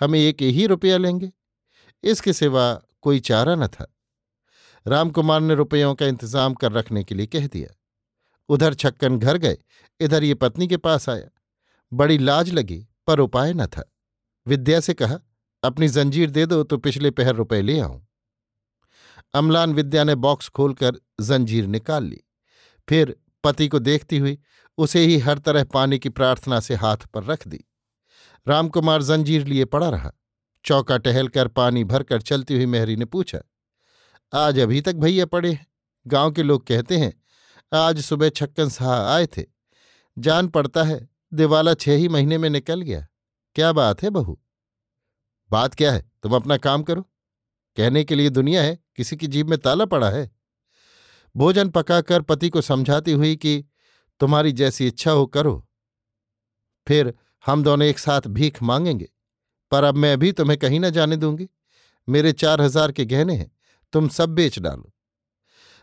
हमें 0.00 0.18
एक 0.18 0.42
ही 0.42 0.66
रुपया 0.66 0.98
लेंगे। 0.98 1.30
इसके 2.04 2.32
सिवा 2.32 2.66
कोई 3.04 3.20
चारा 3.20 3.54
न 3.54 3.66
था। 3.66 3.86
रामकुमार 4.86 5.40
ने 5.40 5.54
रुपयों 5.54 5.94
का 5.94 6.06
इंतज़ाम 6.06 6.54
कर 6.54 6.72
रखने 6.72 7.04
के 7.04 7.14
लिए 7.14 7.26
कह 7.26 7.46
दिया। 7.46 7.74
उधर 8.48 8.74
छक्कन 8.74 9.18
घर 9.18 9.36
गए, 9.36 9.58
इधर 10.00 10.24
ये 10.24 10.34
पत्नी 10.34 10.66
के 10.68 10.76
पास 10.76 11.08
आया। 11.08 11.28
बड़ी 11.92 12.18
लाज 12.18 12.50
लगी, 12.52 12.86
पर 13.06 13.20
उपाय 13.20 13.52
न 13.52 13.66
था। 13.66 13.84
विद्या 14.46 14.80
से 14.80 14.94
कहा, 14.94 15.18
अपनी 15.62 15.88
जंजीर 15.88 16.30
दे 16.30 16.46
दो 16.46 16.62
तो 16.62 16.78
पिछले 16.78 17.10
पहर 17.10 17.34
रुपए 17.34 17.60
ले 17.62 17.78
आऊँ। 17.80 18.06
अमलान 19.34 19.72
विद्या 19.74 20.04
ने 20.04 20.14
बॉक्स 20.14 20.48
खोलकर 20.48 21.00
जंजीर 21.20 21.66
निकाल 21.66 22.04
ली। 22.04 22.20
फिर 22.88 23.16
पति 23.44 23.68
को 23.68 23.78
देखती 23.78 24.18
हुई 24.18 24.38
उसे 24.78 25.00
ही 25.00 25.18
हर 25.18 25.38
तरह 25.38 25.64
पाने 25.64 25.98
की 25.98 26.08
प्रार्थना 26.08 26.60
से 26.60 26.74
हाथ 26.74 27.06
पर 27.06 27.24
रख 27.24 27.46
दी। 27.48 27.64
रामकुमार 28.46 29.02
जंजीर 29.02 29.46
लिए 29.46 29.64
पड़ा 29.64 29.88
रहा। 29.90 30.12
चौका 30.64 30.96
टहलकर 30.98 31.48
पानी 31.48 31.84
भरकर 31.84 32.22
चलती 32.22 32.54
हुई 32.54 32.66
मेहरी 32.66 32.96
ने 32.96 33.04
पूछा, 33.04 33.38
आज 34.32 34.58
अभी 34.58 34.80
तक 34.80 34.94
भैया 34.94 35.26
पड़े 35.26 35.52
हैं? 35.52 35.66
गाँव 36.06 36.32
के 36.32 36.42
लोग 36.42 36.66
कहते 36.66 36.96
हैं, 36.96 37.12
आज 37.72 38.00
सुबह 38.00 38.28
छक्कन 38.28 38.68
साह 38.68 39.00
आए 39.06 39.26
थे। 39.26 39.44
जान 40.16 40.48
पड़ता 40.48 40.82
है, 40.82 41.08
दिवाला 41.32 41.74
छह 41.74 41.92
ही 41.92 42.08
महीने 42.08 42.38
में 42.38 42.48
निकल 42.50 42.80
गया। 42.80 43.06
क्या 43.56 43.72
बात 43.72 44.02
है 44.02 44.10
बहू? 44.10 44.38
बात 45.50 45.74
क्या 45.74 45.92
है? 45.92 46.04
तुम 46.22 46.34
अपना 46.36 46.56
काम 46.56 46.82
करो। 46.82 47.02
कहने 47.76 48.04
के 48.04 48.14
लिए 48.14 48.30
दुनिया 48.30 48.62
है, 48.62 48.78
किसी 48.96 49.16
की 49.16 49.26
जीभ 49.26 49.48
में 49.48 49.58
ताला 49.58 49.84
पड़ा 49.84 50.10
है। 50.10 50.30
भोजन 51.34 51.68
पकाकर 51.68 52.22
पति 52.22 52.48
को 52.48 52.60
समझाती 52.60 53.12
हुई 53.12 53.36
कि 53.36 53.64
तुम्हारी 54.20 54.52
जैसी 54.52 54.86
इच्छा 54.86 55.10
हो 55.10 55.26
करो। 55.26 55.66
फिर 56.86 57.12
हम 57.44 57.62
दोनों 57.64 57.86
एक 57.86 57.98
साथ 57.98 58.28
भीख 58.28 58.62
मांगेंगे। 58.62 59.08
पर 59.74 59.84
अब 59.84 59.94
मैं 59.94 60.18
भी 60.18 60.32
तुम्हें 60.32 60.58
कहीं 60.58 60.80
न 60.80 60.90
जाने 60.90 61.16
दूँगी। 61.16 61.48
मेरे 62.08 62.32
चार 62.32 62.60
हज़ार 62.60 62.92
के 62.92 63.04
गहने 63.04 63.34
हैं, 63.34 63.50
तुम 63.92 64.08
सब 64.08 64.28
बेच 64.28 64.58
डालो। 64.58 64.92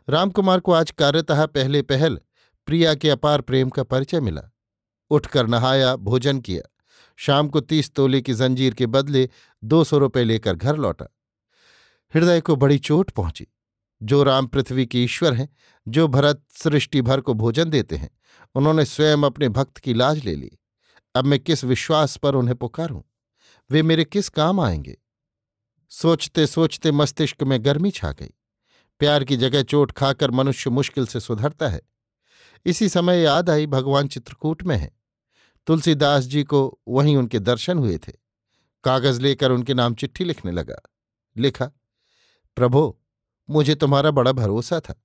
रामकुमार 0.08 0.60
को 0.60 0.72
आज 0.72 0.92
कार्यतः 0.92 1.46
पहले 1.46 1.82
पहल 1.82 2.20
प्रिया 2.68 2.96
के 2.96 3.10
अपार 3.10 3.42
प्रेम 3.42 3.70
का 3.70 3.84
परिचय 3.84 4.20
मिला। 4.20 4.42
उठकर 5.12 5.48
नहाया, 5.48 5.96
भोजन 5.96 6.40
किया। 6.40 6.62
शाम 7.18 7.48
को 7.48 7.60
तीस 7.60 7.94
तोले 7.94 8.22
की 8.22 8.34
जंजीर 8.34 8.74
के 8.74 8.86
बदले 8.88 9.30
दो 9.64 9.84
सौ 9.84 9.98
रुपये 9.98 10.24
लेकर 10.24 10.56
घर 10.56 10.78
लौटा। 10.78 11.06
हृदय 12.14 12.42
को 12.42 12.56
बड़ी 12.56 12.78
चोट 12.80 13.12
पहुँची। 13.12 13.48
जो 14.02 14.24
राम 14.24 14.48
पृथ्वी 14.48 14.86
के 14.86 15.04
ईश्वर 15.04 15.34
हैं, 15.34 15.50
जो 15.88 16.08
भरत 16.08 16.44
सृष्टि 16.54 17.02
भर 17.02 17.22
को 17.22 17.34
भोजन 17.34 17.70
देते 17.70 17.96
हैं, 17.96 18.10
उन्होंने 18.56 18.86
स्वयं 18.86 19.24
अपने 19.24 19.50
भक्त 19.50 19.78
की 19.78 19.94
लाज 19.94 20.26
ले 20.26 20.36
ली। 20.36 20.52
अब 21.16 21.26
मैं 21.26 21.40
किस 21.40 21.64
विश्वास 21.64 22.18
पर 22.18 22.36
उन्हें 22.36 22.56
पुकारूं? 22.58 23.02
वे 23.72 23.84
मेरे 23.84 24.04
किस 24.04 24.30
काम 24.30 24.60
आएँगे? 24.60 24.98
सोचते 25.90 26.48
सोचते 26.48 26.92
मस्तिष्क 26.92 27.44
में 27.44 27.66
गर्मी 27.66 27.92
छा 27.92 28.12
गई। 28.12 28.32
प्यार 29.00 29.24
की 29.24 29.38
जगह 29.38 29.64
चोट 29.64 29.92
खाकर 29.92 30.32
मनुष्य 30.32 30.70
मुश्किल 30.70 31.06
से 31.06 31.20
सुधरता 31.20 31.70
है। 31.70 31.82
इसी 32.66 32.90
समय 32.90 33.22
याद 33.22 33.50
आई, 33.50 33.68
भगवान 33.68 34.08
चित्रकूट 34.08 34.64
में 34.64 34.78
है। 34.78 34.92
तुलसीदास 35.68 36.24
जी 36.24 36.44
को 36.44 36.80
वहीं 36.88 37.18
उनके 37.18 37.40
दर्शन 37.40 37.78
हुए 37.78 37.98
थे। 37.98 38.12
कागज़ 38.84 39.22
लेकर 39.22 39.52
उनके 39.52 39.74
नाम 39.74 39.94
चिट्ठी 39.94 40.24
लिखने 40.24 40.52
लगा। 40.52 40.82
लिखा, 41.38 41.72
प्रभो, 42.56 43.02
मुझे 43.50 43.76
तुम्हारा 43.76 44.12
बड़ा 44.12 44.32
भरोसा 44.32 44.80
था। 44.80 45.02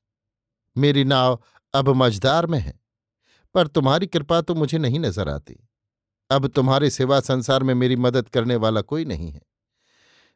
मेरी 0.77 1.05
नाव 1.05 1.43
अब 1.75 1.89
मझदार 1.89 2.47
में 2.47 2.59
है, 2.59 2.81
पर 3.55 3.67
तुम्हारी 3.67 4.07
कृपा 4.07 4.41
तो 4.41 4.55
मुझे 4.55 4.79
नहीं 4.79 5.01
नज़र 5.01 5.29
आती। 5.29 5.69
अब 6.31 6.47
तुम्हारे 6.47 6.91
सिवा 6.91 7.21
संसार 7.21 7.63
में 7.63 7.75
मेरी 7.75 7.97
मदद 7.97 8.29
करने 8.29 8.57
वाला 8.57 8.81
कोई 8.81 9.05
नहीं 9.05 9.31
है। 9.31 9.43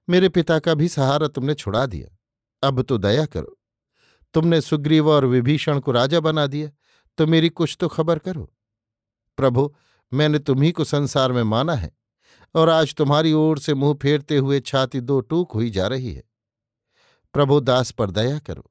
मेरे 0.09 0.28
पिता 0.28 0.59
का 0.59 0.75
भी 0.75 0.88
सहारा 0.88 1.28
तुमने 1.28 1.54
छुड़ा 1.54 1.87
दिया। 1.87 2.68
अब 2.68 2.82
तो 2.82 2.99
दया 2.99 3.26
करो। 3.26 3.56
तुमने 4.35 4.61
सुग्रीव 4.61 5.09
और 5.11 5.25
विभीषण 5.25 5.80
को 5.80 5.92
राजा 5.92 6.20
बना 6.20 6.47
दिया 6.47 6.70
तो 7.18 7.26
मेरी 7.26 7.49
कुछ 7.49 7.76
तो 7.80 7.88
खबर 7.88 8.18
करो। 8.18 8.52
प्रभु, 9.37 9.75
मैंने 10.12 10.38
तुम्ही 10.38 10.73
को 10.73 10.85
संसार 10.85 11.32
में 11.32 11.42
माना 11.42 11.75
है, 11.75 11.92
और 12.54 12.68
आज 12.68 12.94
तुम्हारी 12.94 13.32
ओर 13.32 13.59
से 13.59 13.75
मुँह 13.75 13.94
फेरते 13.94 14.37
हुए 14.37 14.61
छाती 14.61 15.00
दो 15.00 15.20
टूक 15.20 15.52
हुई 15.52 15.70
जा 15.70 15.87
रही 15.87 16.12
है। 16.12 16.23
प्रभु, 17.35 17.61
दास 17.61 17.90
पर 17.90 18.11
दया 18.11 18.38
करो। 18.38 18.70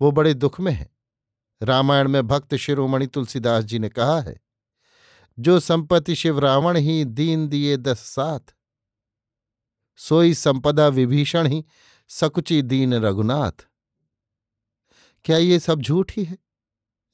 वो 0.00 0.10
बड़े 0.12 0.34
दुख 0.34 0.60
में 0.60 0.72
है। 0.72 0.90
रामायण 1.62 2.08
में 2.08 2.26
भक्त 2.26 2.54
शिरोमणि 2.54 3.06
तुलसीदास 3.06 3.64
जी 3.64 3.78
ने 3.78 3.88
कहा 3.88 4.20
है 4.20 4.40
जो 5.38 5.60
संपत्ति 5.60 6.14
शिव 6.14 6.38
रावण 6.38 6.76
ही 6.76 7.04
दीन 7.04 7.48
दिए 7.48 7.76
दस 7.76 7.98
साथ। 7.98 8.54
सोई 9.96 10.34
संपदा 10.34 10.88
विभीषण 10.88 11.46
ही 11.46 11.64
सकुची 12.08 12.62
दीन 12.62 12.94
रघुनाथ। 12.94 13.66
क्या 15.24 15.38
ये 15.38 15.58
सब 15.58 15.80
झूठ 15.80 16.12
ही 16.16 16.24
है? 16.24 16.38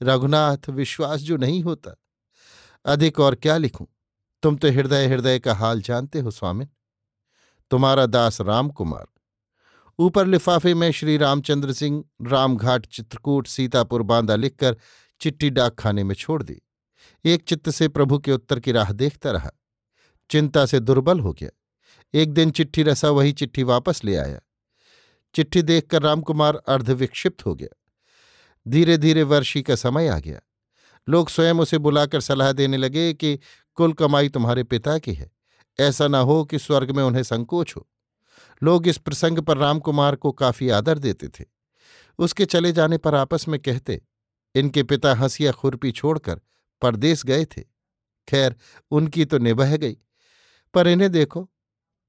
रघुनाथ, 0.03 0.69
विश्वास 0.69 1.21
जो 1.21 1.37
नहीं 1.37 1.63
होता। 1.63 1.97
अधिक 2.85 3.21
और 3.21 3.35
क्या 3.35 3.57
लिखूं? 3.57 3.87
तुम 4.43 4.57
तो 4.57 4.69
हृदय 4.69 5.07
हृदय 5.07 5.39
का 5.39 5.55
हाल 5.55 5.83
जानते 5.83 6.21
हो, 6.21 6.31
स्वामिन। 6.31 6.69
तुम्हारा 7.71 8.07
दास 8.07 8.41
राम 8.41 8.69
कुमार 8.69 9.07
ऊपर 9.99 10.27
लिफाफे 10.27 10.75
में 10.75 10.93
श्री 10.93 11.17
रामचंद्र 11.17 11.73
सिंह 11.73 12.05
रामघाट 12.23 12.87
चित्रकूट, 12.87 13.47
सीतापुर 13.47 14.03
बांदा 14.03 14.37
लिखकर 14.37 14.77
चिट्ठी 15.21 15.51
डाक 15.51 15.75
खाने 15.75 16.05
में 16.05 16.15
छोड़ 16.15 16.43
दी 16.43 16.63
एक 17.25 17.43
चित्त 17.43 17.71
से 17.71 17.89
प्रभु 17.89 18.19
के 18.19 18.33
उत्तर 18.33 18.61
की 18.61 18.73
राह 18.73 18.93
देखता 18.93 19.31
रहा। 19.31 19.51
चिंता 20.31 20.67
से 20.67 20.81
दुर्बल 20.81 21.21
हो 21.21 21.33
गया। 21.33 21.51
एक 22.15 22.33
दिन 22.33 22.51
चिट्ठी 22.51 22.83
रसा 22.83 23.11
वही 23.11 23.33
चिट्ठी 23.33 23.63
वापस 23.63 24.05
ले 24.05 24.17
आया। 24.17 24.41
चिट्ठी 25.35 25.63
देखकर 25.63 26.03
रामकुमार 26.03 26.57
अर्धविक्षिप्त 26.57 27.47
हो 27.47 27.55
गया। 27.55 27.83
धीरे 28.69 28.99
धीरे 28.99 29.23
वर्षी 29.23 29.63
का 29.63 29.75
समय 29.75 30.09
आ 30.09 30.19
गया। 30.19 30.41
लोग 31.09 31.29
स्वयं 31.29 31.55
उसे 31.55 31.79
बुलाकर 31.79 32.21
सलाह 32.21 32.53
देने 32.53 32.77
लगे 32.77 33.15
कि 33.15 33.39
कुल 33.75 33.93
कमाई 33.93 34.29
तुम्हारे 34.29 34.65
पिता 34.65 34.99
की 34.99 35.15
है। 35.15 35.31
ऐसा 35.81 36.09
न 36.09 36.15
हो 36.15 36.45
कि 36.45 36.59
स्वर्ग 36.59 36.91
में 36.91 37.05
उन्हें 37.05 37.23
संकोच 37.23 37.77
हो। 37.77 37.89
लोग 38.63 38.89
इस 38.89 38.99
प्रसंग 38.99 39.39
पर 39.39 39.57
रामकुमार 39.57 40.17
को 40.17 40.33
काफ़ी 40.33 40.69
आदर 40.69 40.99
देते 40.99 41.29
थे। 41.29 41.45
उसके 42.19 42.45
चले 42.45 42.73
जाने 42.73 42.99
पर 42.99 43.15
आपस 43.15 43.49
में 43.49 43.61
कहते, 43.61 44.03
इनके 44.55 44.83
पिता 44.83 45.15
हंसिया 45.15 45.53
खुरपी 45.53 45.93
छोड़कर 45.93 46.41
परदेश 46.85 47.25
गए 47.25 47.45
थे। 47.47 47.63
खैर, 48.29 48.55
उनकी 48.91 49.25
तो 49.25 49.39
निबह 49.41 49.77
गई, 49.77 49.97
पर 50.75 50.89
इन्हें 50.89 51.11
देखो, 51.13 51.49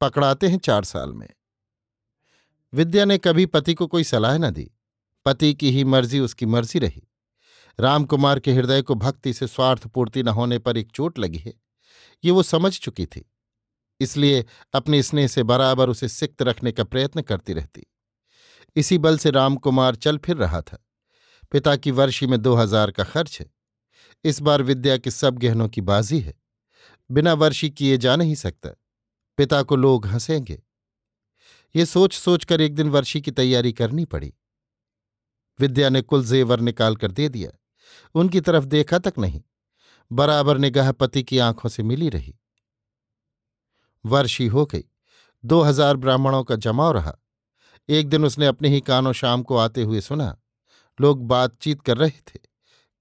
पकड़ाते 0.01 0.47
हैं 0.47 0.57
चार 0.59 0.83
साल 0.85 1.13
में। 1.13 1.27
विद्या 2.73 3.05
ने 3.05 3.17
कभी 3.19 3.45
पति 3.47 3.73
को 3.73 3.87
कोई 3.87 4.03
सलाह 4.05 4.37
न 4.37 4.49
दी। 4.51 4.69
पति 5.25 5.53
की 5.53 5.71
ही 5.71 5.83
मर्ज़ी 5.85 6.19
उसकी 6.19 6.45
मर्ज़ी 6.47 6.79
रही। 6.79 7.01
रामकुमार 7.79 8.39
के 8.39 8.53
हृदय 8.53 8.81
को 8.81 8.95
भक्ति 8.95 9.33
से 9.33 9.47
स्वार्थ 9.47 9.87
पूर्ति 9.87 10.23
न 10.23 10.27
होने 10.29 10.57
पर 10.59 10.77
एक 10.77 10.91
चोट 10.91 11.19
लगी 11.19 11.37
है। 11.37 11.53
ये 12.23 12.31
वो 12.31 12.43
समझ 12.43 12.71
चुकी 12.73 13.05
थी, 13.05 13.25
इसलिए 13.99 14.45
अपने 14.73 15.01
स्नेह 15.03 15.27
से 15.27 15.43
बराबर 15.45 15.89
उसे 15.89 16.07
सिक्त 16.09 16.41
रखने 16.41 16.71
का 16.71 16.83
प्रयत्न 16.85 17.21
करती 17.23 17.53
रहती। 17.53 17.85
इसी 18.75 18.97
बल 18.97 19.17
से 19.17 19.31
रामकुमार 19.31 19.95
चल 19.97 20.17
फिर 20.17 20.37
रहा 20.37 20.61
था। 20.61 20.77
पिता 21.51 21.75
की 21.75 21.91
वर्षी 21.93 22.27
में 22.27 22.41
दो 22.41 22.55
हज़ार 22.55 22.91
का 22.91 23.03
खर्च 23.05 23.39
है। 23.39 23.49
इस 24.25 24.41
बार 24.41 24.61
विद्या 24.61 24.97
के 24.97 25.11
सब 25.11 25.37
गहनों 25.37 25.69
की 25.69 25.81
बाजी 25.81 26.19
है। 26.19 26.33
बिना 27.11 27.33
वर्षी 27.33 27.69
किए 27.69 27.97
जा 27.97 28.15
नहीं 28.15 28.35
सकता। 28.35 28.69
पिता 29.37 29.63
को 29.63 29.75
लोग 29.75 30.07
हंसेंगे। 30.07 30.63
ये 31.75 31.85
सोच 31.85 32.13
सोचकर 32.13 32.61
एक 32.61 32.75
दिन 32.75 32.89
वर्षी 32.89 33.21
की 33.21 33.31
तैयारी 33.31 33.73
करनी 33.73 34.05
पड़ी। 34.05 34.33
विद्या 35.59 35.89
ने 35.89 36.01
कुल 36.01 36.25
जेवर 36.25 36.59
निकाल 36.59 36.95
कर 36.95 37.11
दे 37.11 37.29
दिया। 37.29 37.51
उनकी 38.15 38.41
तरफ़ 38.41 38.65
देखा 38.65 38.99
तक 38.99 39.13
नहीं। 39.19 39.41
बराबर 40.11 40.57
निगाह 40.57 40.91
पति 40.91 41.23
की 41.23 41.37
आँखों 41.37 41.69
से 41.69 41.83
मिली 41.83 42.09
रही। 42.09 42.39
वर्षी 44.05 44.47
हो 44.47 44.65
गई। 44.65 44.83
दो 45.45 45.61
हज़ार 45.61 45.95
ब्राह्मणों 45.97 46.43
का 46.43 46.55
जमाव 46.55 46.91
रहा। 46.91 47.17
एक 47.89 48.09
दिन 48.09 48.25
उसने 48.25 48.45
अपने 48.45 48.69
ही 48.69 48.81
कानों 48.81 49.13
शाम 49.13 49.43
को 49.43 49.57
आते 49.57 49.83
हुए 49.83 50.01
सुना। 50.01 50.41
लोग 51.01 51.27
बातचीत 51.27 51.81
कर 51.81 51.97
रहे 51.97 52.21
थे। 52.27 52.54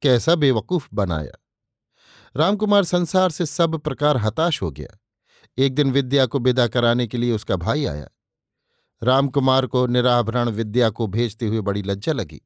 कैसा 0.05 0.35
बेवकूफ़ 0.35 0.89
बनाया। 0.95 1.33
रामकुमार 2.37 2.85
संसार 2.85 3.31
से 3.31 3.47
सब 3.47 3.79
प्रकार 3.79 4.17
हताश 4.17 4.63
हो 4.63 4.71
गया। 4.71 4.99
एक 5.59 5.75
दिन 5.75 5.93
विद्या 5.93 6.27
को 6.27 6.39
विदा 6.39 6.67
कराने 6.67 7.07
के 7.07 7.19
लिए 7.19 7.33
उसका 7.33 7.57
भाई 7.57 7.85
आया। 7.85 8.09
रामकुमार 9.03 9.67
को 9.67 9.87
निराभरण 9.87 10.49
विद्या 10.49 10.91
को 10.91 11.07
भेजते 11.07 11.47
हुए 11.47 11.61
बड़ी 11.61 11.83
लज्जा 11.83 12.13
लगी, 12.13 12.41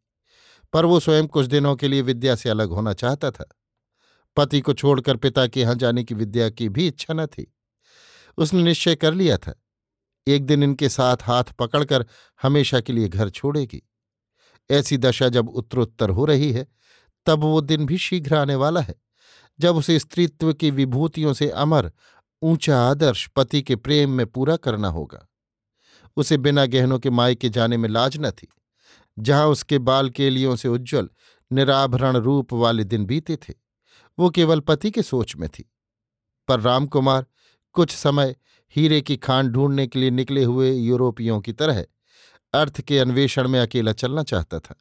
पर 0.73 0.85
वो 0.85 1.01
स्वयं 1.01 1.27
कुछ 1.27 1.47
दिनों 1.47 1.75
के 1.77 1.89
लिए 1.89 2.03
विद्या 2.03 2.35
से 2.35 2.49
अलग 2.49 2.69
होना 2.69 2.93
चाहता 2.93 3.31
था। 3.31 3.49
पति 4.37 4.61
को 4.61 4.73
छोड़कर 4.73 5.17
पिता 5.17 5.47
के 5.47 5.61
यहाँ 5.61 5.75
जाने 5.75 6.05
की 6.05 6.15
विद्या 6.15 6.51
की 6.51 6.69
भी 6.69 6.87
इच्छा 6.87 7.15
न 7.15 7.27
थी। 7.27 7.53
उसने 8.39 8.63
निश्चय 8.63 8.95
कर 8.95 9.15
लिया 9.15 9.37
था। 9.37 9.55
एक 10.27 10.47
दिन 10.47 10.63
इनके 10.63 10.89
साथ 10.89 11.17
हाथ 11.23 11.45
पकड़कर 11.45 12.07
हमेशा 12.43 12.81
के 12.81 12.93
लिए 12.93 13.09
घर 13.09 13.31
छोड़ेगी। 13.31 13.83
ऐसी 14.71 14.99
दशा 14.99 15.29
जब 15.29 15.49
उत्तरोत्तर 15.49 16.11
हो 16.11 16.25
रही 16.25 16.53
है 16.53 16.67
तब 17.29 17.41
वो 17.41 17.61
दिन 17.61 17.87
भी 17.87 17.99
शीघ्र 17.99 18.35
आने 18.35 18.55
वाला 18.55 18.81
है। 18.81 18.95
जब 19.61 19.77
उसे 19.77 19.99
स्त्रीत्व 19.99 20.53
की 20.53 20.71
विभूतियों 20.71 21.33
से 21.33 21.49
अमर, 21.51 21.93
ऊँचा 22.43 22.81
आदर्श 22.81 23.27
पति 23.27 23.63
के 23.63 23.77
प्रेम 23.77 24.11
में 24.11 24.27
पूरा 24.27 24.57
करना 24.57 24.89
होगा। 24.89 25.27
उसे 26.17 26.37
बिना 26.37 26.67
गहनों 26.67 26.99
के 26.99 27.11
माय 27.11 27.35
के 27.35 27.49
जाने 27.49 27.77
में 27.77 27.89
लाज 27.89 28.17
न 28.21 28.31
थी, 28.31 28.49
जहाँ 29.19 29.47
उसके 29.47 29.79
बाल 29.79 30.11
केलियों 30.11 30.57
से 30.57 30.69
उज्ज्वल, 30.69 31.09
निराभरण 31.53 32.17
रूप 32.17 32.53
वाले 32.53 32.85
दिन 32.85 33.07
बीते 33.07 33.37
थे। 33.37 33.55
वो 34.19 34.31
केवल 34.31 34.61
पति 34.61 34.91
के 34.91 35.03
सोच 35.03 35.37
में 35.37 35.49
थी। 35.49 35.71
पर 36.49 36.61
रामकुमार 36.61 37.27
कुछ 37.73 37.91
समय 37.91 38.35
हीरे 38.77 39.01
की 39.01 39.17
खान 39.17 39.49
ढूँढने 39.49 39.87
के 39.87 39.99
लिए 39.99 40.11
निकले 40.11 40.45
हुए 40.45 40.73
यूरोपियों 40.73 41.41
की 41.41 41.53
तरह 41.53 41.85
अर्थ 42.55 42.81
के 42.81 42.99
अन्वेषण 42.99 43.49
में 43.49 43.61
अकेला 43.61 43.93
चलना 43.93 44.23
चाहता 44.23 44.59
था। 44.59 44.75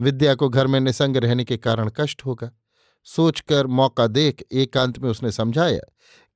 विद्या 0.00 0.34
को 0.34 0.48
घर 0.48 0.66
में 0.66 0.80
निसंग 0.80 1.16
रहने 1.16 1.44
के 1.44 1.56
कारण 1.56 1.90
कष्ट 1.96 2.24
होगा। 2.24 2.50
सोचकर 3.04 3.66
मौका 3.66 4.06
देख 4.06 4.44
एकांत 4.52 4.98
में 4.98 5.10
उसने 5.10 5.32
समझाया 5.32 5.80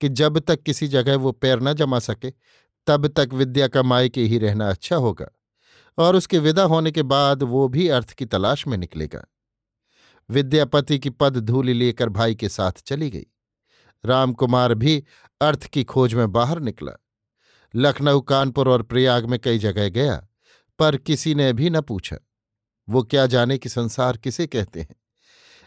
कि 0.01 0.09
जब 0.09 0.39
तक 0.39 0.63
किसी 0.63 0.89
जगह 0.89 1.17
वो 1.17 1.33
पैर 1.33 1.61
न 1.61 1.73
जमा 1.73 1.99
सके, 1.99 2.31
तब 2.87 3.07
तक 3.07 3.29
विद्या 3.33 3.69
का 3.69 3.83
मायके 3.83 4.23
ही 4.23 4.39
रहना 4.39 4.69
अच्छा 4.71 4.97
होगा 4.97 5.27
और 5.99 6.17
उसके 6.17 6.39
विदा 6.39 6.63
होने 6.63 6.91
के 6.91 7.03
बाद 7.03 7.43
वो 7.43 7.69
भी 7.69 7.89
अर्थ 7.89 8.13
की 8.13 8.25
तलाश 8.25 8.67
में 8.67 8.79
निकलेगा। 8.79 9.25
विद्यापति 10.31 10.99
की 10.99 11.11
पद 11.11 11.37
धूलि 11.37 11.73
लेकर 11.73 12.09
भाई 12.09 12.35
के 12.35 12.49
साथ 12.49 12.73
चली 12.87 13.11
गई। 13.11 13.27
रामकुमार 14.05 14.75
भी 14.75 15.05
अर्थ 15.41 15.65
की 15.65 15.85
खोज 15.85 16.15
में 16.15 16.33
बाहर 16.33 16.61
निकला। 16.61 16.93
लखनऊ, 17.75 18.21
कानपुर 18.21 18.69
और 18.69 18.83
प्रयाग 18.83 19.25
में 19.25 19.39
कई 19.39 19.59
जगह 19.59 19.89
गया, 19.89 20.29
पर 20.79 20.97
किसी 20.97 21.35
ने 21.35 21.53
भी 21.53 21.71
न 21.71 21.81
पूछा। 21.81 22.17
वो 22.89 23.03
क्या 23.03 23.27
जाने 23.27 23.59
कि 23.59 23.69
संसार 23.69 24.17
किसे 24.17 24.47
कहते 24.47 24.81
हैं? 24.81 24.97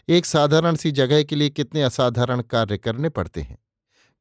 एक 0.08 0.26
साधारण 0.26 0.74
सी 0.74 0.92
जगह 0.92 1.22
के 1.22 1.36
लिए 1.36 1.50
कितने 1.50 1.82
असाधारण 1.82 2.42
कार्य 2.42 2.78
करने 2.78 3.08
पड़ते 3.08 3.40
हैं? 3.40 3.58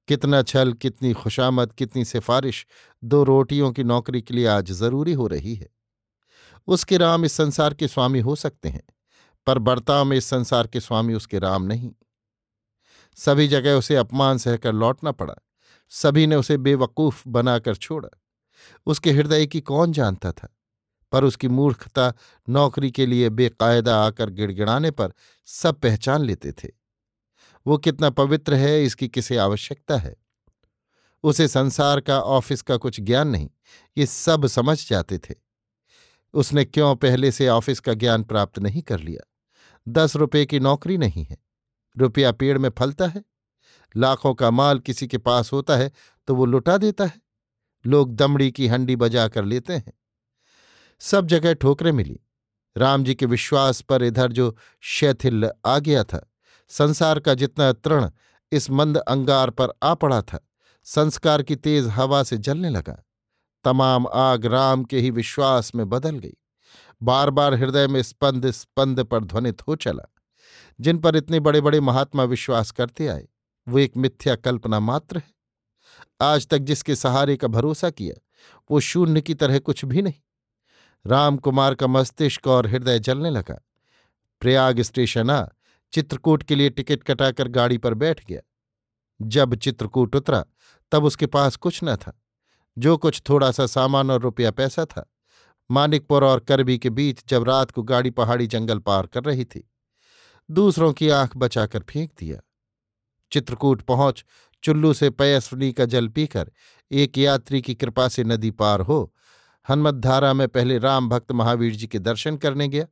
कितना 0.07 0.41
छल, 0.41 0.73
कितनी 0.73 1.13
खुशामद, 1.13 1.73
कितनी 1.73 2.05
सिफारिश 2.05 2.67
दो 3.03 3.23
रोटियों 3.23 3.71
की 3.71 3.83
नौकरी 3.83 4.21
के 4.21 4.33
लिए 4.33 4.47
आज 4.47 4.71
ज़रूरी 4.71 5.13
हो 5.13 5.27
रही 5.27 5.55
है। 5.55 5.69
उसके 6.67 6.97
राम 6.97 7.25
इस 7.25 7.33
संसार 7.33 7.73
के 7.73 7.87
स्वामी 7.87 8.19
हो 8.19 8.35
सकते 8.35 8.69
हैं, 8.69 8.83
पर 9.45 9.59
बर्ताव 9.59 10.05
में 10.05 10.17
इस 10.17 10.25
संसार 10.25 10.67
के 10.67 10.79
स्वामी 10.79 11.13
उसके 11.13 11.39
राम 11.39 11.63
नहीं। 11.63 11.91
सभी 13.15 13.47
जगह 13.47 13.73
उसे 13.73 13.95
अपमान 13.95 14.37
सहकर 14.37 14.73
लौटना 14.73 15.11
पड़ा, 15.11 15.35
सभी 15.89 16.27
ने 16.27 16.35
उसे 16.35 16.57
बेवकूफ़ 16.57 17.23
बनाकर 17.27 17.75
छोड़ा। 17.75 18.09
उसके 18.85 19.11
हृदय 19.11 19.45
की 19.45 19.61
कौन 19.61 19.91
जानता 19.91 20.31
था? 20.31 20.54
पर 21.15 21.23
उसकी 21.23 21.47
मूर्खता 21.47 22.13
नौकरी 22.49 22.91
के 22.91 23.05
लिए 23.05 23.29
बेकायदा 23.29 23.95
आकर 24.05 24.29
गिड़गिड़ाने 24.29 24.91
पर 24.91 25.13
सब 25.45 25.79
पहचान 25.79 26.21
लेते 26.21 26.51
थे। 26.51 26.69
वो 27.67 27.77
कितना 27.77 28.09
पवित्र 28.09 28.53
है, 28.53 28.83
इसकी 28.83 29.07
किसे 29.07 29.37
आवश्यकता 29.37 29.97
है? 29.97 30.15
उसे 31.23 31.47
संसार 31.47 31.99
का, 31.99 32.19
ऑफ़िस 32.19 32.61
का 32.61 32.77
कुछ 32.77 32.99
ज्ञान 33.01 33.27
नहीं, 33.27 33.49
ये 33.97 34.05
सब 34.05 34.45
समझ 34.47 34.89
जाते 34.89 35.17
थे। 35.17 35.35
उसने 36.33 36.65
क्यों 36.65 36.95
पहले 36.95 37.31
से 37.31 37.47
ऑफ़िस 37.49 37.79
का 37.79 37.93
ज्ञान 37.93 38.23
प्राप्त 38.23 38.59
नहीं 38.59 38.81
कर 38.81 38.99
लिया? 38.99 39.31
दस 39.87 40.15
रुपये 40.15 40.45
की 40.45 40.59
नौकरी 40.59 40.97
नहीं 40.97 41.23
है। 41.23 41.37
रुपया 41.97 42.31
पेड़ 42.31 42.57
में 42.57 42.69
फलता 42.69 43.07
है। 43.07 43.23
लाखों 43.95 44.33
का 44.33 44.51
माल 44.51 44.79
किसी 44.79 45.07
के 45.07 45.17
पास 45.17 45.53
होता 45.53 45.77
है 45.77 45.91
तो 46.27 46.35
वो 46.35 46.45
लुटा 46.45 46.77
देता 46.77 47.05
है। 47.05 47.21
लोग 47.85 48.15
दमड़ी 48.15 48.51
की 48.51 48.67
हंडी 48.67 48.95
बजा 48.95 49.27
कर 49.27 49.45
लेते 49.45 49.73
हैं। 49.73 49.93
सब 50.99 51.27
जगह 51.27 51.53
ठोकरें 51.53 51.91
मिली। 51.91 52.19
राम 52.77 53.03
जी 53.03 53.15
के 53.15 53.25
विश्वास 53.25 53.81
पर 53.81 54.03
इधर 54.03 54.31
जो 54.31 54.57
शैथिल्य 54.81 55.51
आ 55.65 55.79
गया 55.79 56.03
था, 56.03 56.31
संसार 56.67 57.19
का 57.19 57.33
जितना 57.33 57.73
तृण 57.73 58.09
इस 58.51 58.69
मंद 58.71 58.97
अंगार 58.97 59.49
पर 59.49 59.67
आ 59.83 59.93
पड़ा 59.93 60.21
था, 60.21 60.49
संस्कार 60.83 61.43
की 61.43 61.55
तेज 61.55 61.87
हवा 61.87 62.23
से 62.23 62.37
जलने 62.37 62.69
लगा। 62.69 63.05
तमाम 63.63 64.07
आग 64.07 64.45
राम 64.45 64.83
के 64.83 64.99
ही 64.99 65.09
विश्वास 65.09 65.75
में 65.75 65.89
बदल 65.89 66.19
गई। 66.19 66.33
बार 67.03 67.29
बार 67.29 67.53
हृदय 67.53 67.87
में 67.87 68.01
स्पंद 68.03 68.51
स्पंद 68.51 69.03
पर 69.03 69.23
ध्वनित 69.23 69.67
हो 69.67 69.75
चला। 69.75 70.13
जिन 70.81 70.97
पर 70.97 71.15
इतने 71.15 71.39
बड़े 71.39 71.61
बड़े 71.61 71.79
महात्मा 71.79 72.23
विश्वास 72.23 72.71
करते 72.71 73.07
आए, 73.07 73.27
वो 73.67 73.79
एक 73.79 73.97
मिथ्या 73.97 74.35
कल्पना 74.35 74.79
मात्र 74.79 75.17
है। 75.17 75.33
आज 76.21 76.47
तक 76.47 76.57
जिसके 76.57 76.95
सहारे 76.95 77.37
का 77.37 77.47
भरोसा 77.47 77.89
किया, 77.89 78.21
वो 78.71 78.79
शून्य 78.79 79.21
की 79.21 79.33
तरह 79.33 79.59
कुछ 79.59 79.85
भी 79.85 80.01
नहीं। 80.01 80.21
रामकुमार 81.07 81.75
का 81.75 81.87
मस्तिष्क 81.87 82.47
और 82.47 82.67
हृदय 82.67 82.99
जलने 82.99 83.29
लगा। 83.29 83.65
प्रयाग 84.41 84.81
स्टेशन 84.81 85.29
आ, 85.29 85.45
चित्रकूट 85.93 86.43
के 86.43 86.55
लिए 86.55 86.69
टिकट 86.69 87.03
कटाकर 87.03 87.47
गाड़ी 87.47 87.77
पर 87.77 87.93
बैठ 87.93 88.25
गया। 88.25 88.41
जब 89.21 89.55
चित्रकूट 89.55 90.15
उतरा, 90.15 90.45
तब 90.91 91.03
उसके 91.03 91.25
पास 91.25 91.55
कुछ 91.55 91.79
न 91.83 91.95
था। 91.95 92.21
जो 92.77 92.97
कुछ 92.97 93.21
थोड़ा 93.29 93.51
सा 93.51 93.65
सामान 93.65 94.11
और 94.11 94.21
रुपया 94.21 94.51
पैसा 94.51 94.85
था। 94.85 95.11
मानिकपुर 95.71 96.23
और 96.23 96.39
करबी 96.39 96.77
के 96.77 96.89
बीच 96.89 97.19
जब 97.27 97.43
रात 97.43 97.71
को 97.71 97.83
गाड़ी 97.83 98.09
पहाड़ी 98.09 98.47
जंगल 98.47 98.79
पार 98.79 99.07
कर 99.07 99.23
रही 99.23 99.45
थी, 99.45 99.71
दूसरों 100.51 100.93
की 100.93 101.09
आँख 101.09 101.37
बचाकर 101.37 101.79
फेंक 101.79 102.11
दिया। 102.19 102.39
चित्रकूट 103.31 103.81
पहुँच 103.81 104.25
चुल्लू 104.63 104.93
से 104.93 105.09
पयस्वनी 105.09 105.71
का 105.73 105.85
जल 105.85 106.07
पीकर 106.07 106.51
एक 106.91 107.17
यात्री 107.17 107.61
की 107.61 107.75
कृपा 107.75 108.07
से 108.07 108.23
नदी 108.23 108.51
पार 108.51 108.81
हो 108.81 109.14
हनुमतधारा 109.69 110.33
में 110.33 110.47
पहले 110.47 110.77
राम 110.77 111.09
भक्त 111.09 111.31
महावीर 111.31 111.75
जी 111.75 111.87
के 111.87 111.99
दर्शन 111.99 112.37
करने 112.37 112.67
गया। 112.67 112.85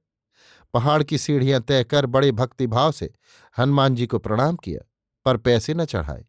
पहाड़ 0.73 1.03
की 1.03 1.17
सीढ़ियाँ 1.17 1.62
तय 1.62 1.83
कर 1.83 2.05
बड़े 2.05 2.31
भक्तिभाव 2.31 2.91
से 2.91 3.09
हनुमान 3.57 3.95
जी 3.95 4.07
को 4.07 4.19
प्रणाम 4.19 4.55
किया, 4.55 4.86
पर 5.25 5.38
पैसे 5.38 5.73
न 5.73 5.86
चढ़ाए। 5.86 6.25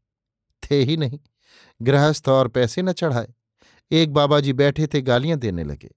थे 0.62 0.82
ही 0.82 0.96
नहीं, 0.96 1.18
गृहस्थ 1.82 2.28
और 2.28 2.48
पैसे 2.48 2.82
न 2.82 2.92
चढ़ाए। 2.92 3.34
एक 3.90 4.12
बाबा 4.12 4.40
जी 4.40 4.52
बैठे 4.52 4.86
थे, 4.86 5.00
गालियाँ 5.00 5.38
देने 5.38 5.64
लगे। 5.64 5.90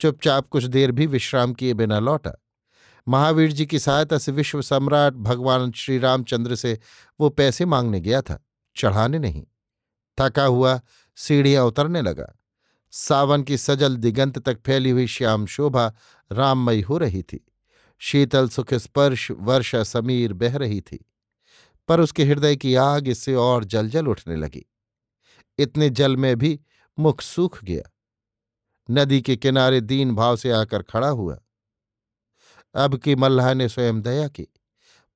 चुपचाप 0.00 0.48
कुछ 0.48 0.64
देर 0.64 0.92
भी 0.92 1.06
विश्राम 1.06 1.52
किए 1.52 1.74
बिना 1.74 1.98
लौटा। 1.98 2.32
महावीर 3.08 3.52
जी 3.52 3.66
की 3.66 3.78
सहायता 3.78 4.18
से 4.18 4.32
विश्व 4.32 4.62
सम्राट 4.62 5.12
भगवान 5.12 5.72
श्री 5.72 5.98
रामचंद्र 5.98 6.54
से 6.54 6.78
वो 7.20 7.28
पैसे 7.30 7.64
मांगने 7.64 8.00
गया 8.00 8.22
था, 8.22 8.38
चढ़ाने 8.76 9.18
नहीं। 9.18 9.44
थका 10.18 10.44
हुआ, 10.44 10.80
सीढ़ियाँ 11.16 11.64
उतरने 11.64 12.02
लगा। 12.02 12.35
सावन 12.98 13.42
की 13.42 13.58
सजल 13.58 13.96
दिगंत 13.96 14.38
तक 14.38 14.60
फैली 14.66 14.90
हुई 14.90 15.06
श्याम 15.06 15.46
शोभा 15.46 15.94
राममयी 16.32 16.80
हो 16.80 16.98
रही 16.98 17.22
थी। 17.22 17.52
शीतल 17.98 18.48
सुख 18.48 18.74
स्पर्श 18.74 19.30
वर्षा 19.30 19.84
समीर 19.84 20.32
बह 20.32 20.56
रही 20.56 20.80
थी, 20.80 21.06
पर 21.88 22.00
उसके 22.00 22.24
हृदय 22.24 22.56
की 22.56 22.74
आग 22.74 23.08
इससे 23.08 23.34
और 23.34 23.64
जल 23.64 23.88
जल 23.88 24.06
उठने 24.06 24.36
लगी। 24.36 24.64
इतने 25.58 25.90
जल 25.90 26.16
में 26.16 26.36
भी 26.36 26.60
मुख 26.98 27.20
सूख 27.20 27.64
गया। 27.64 27.82
नदी 28.90 29.22
के 29.22 29.36
किनारे 29.36 29.80
दीन 29.80 30.14
भाव 30.14 30.36
से 30.36 30.50
आकर 30.50 30.82
खड़ा 30.82 31.08
हुआ। 31.08 31.38
अब 32.74 32.96
की 32.96 33.16
मल्लाह 33.16 33.54
ने 33.54 33.68
स्वयं 33.68 34.02
दया 34.02 34.28
की। 34.28 34.48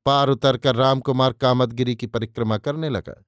पार 0.07 0.29
उतर 0.29 0.49
उतरकर 0.49 0.77
रामकुमार 0.77 1.33
कामतगिरी 1.33 1.97
की 1.97 2.07
परिक्रमा 2.07 2.59
करने 2.59 2.89
लगा। 2.89 3.25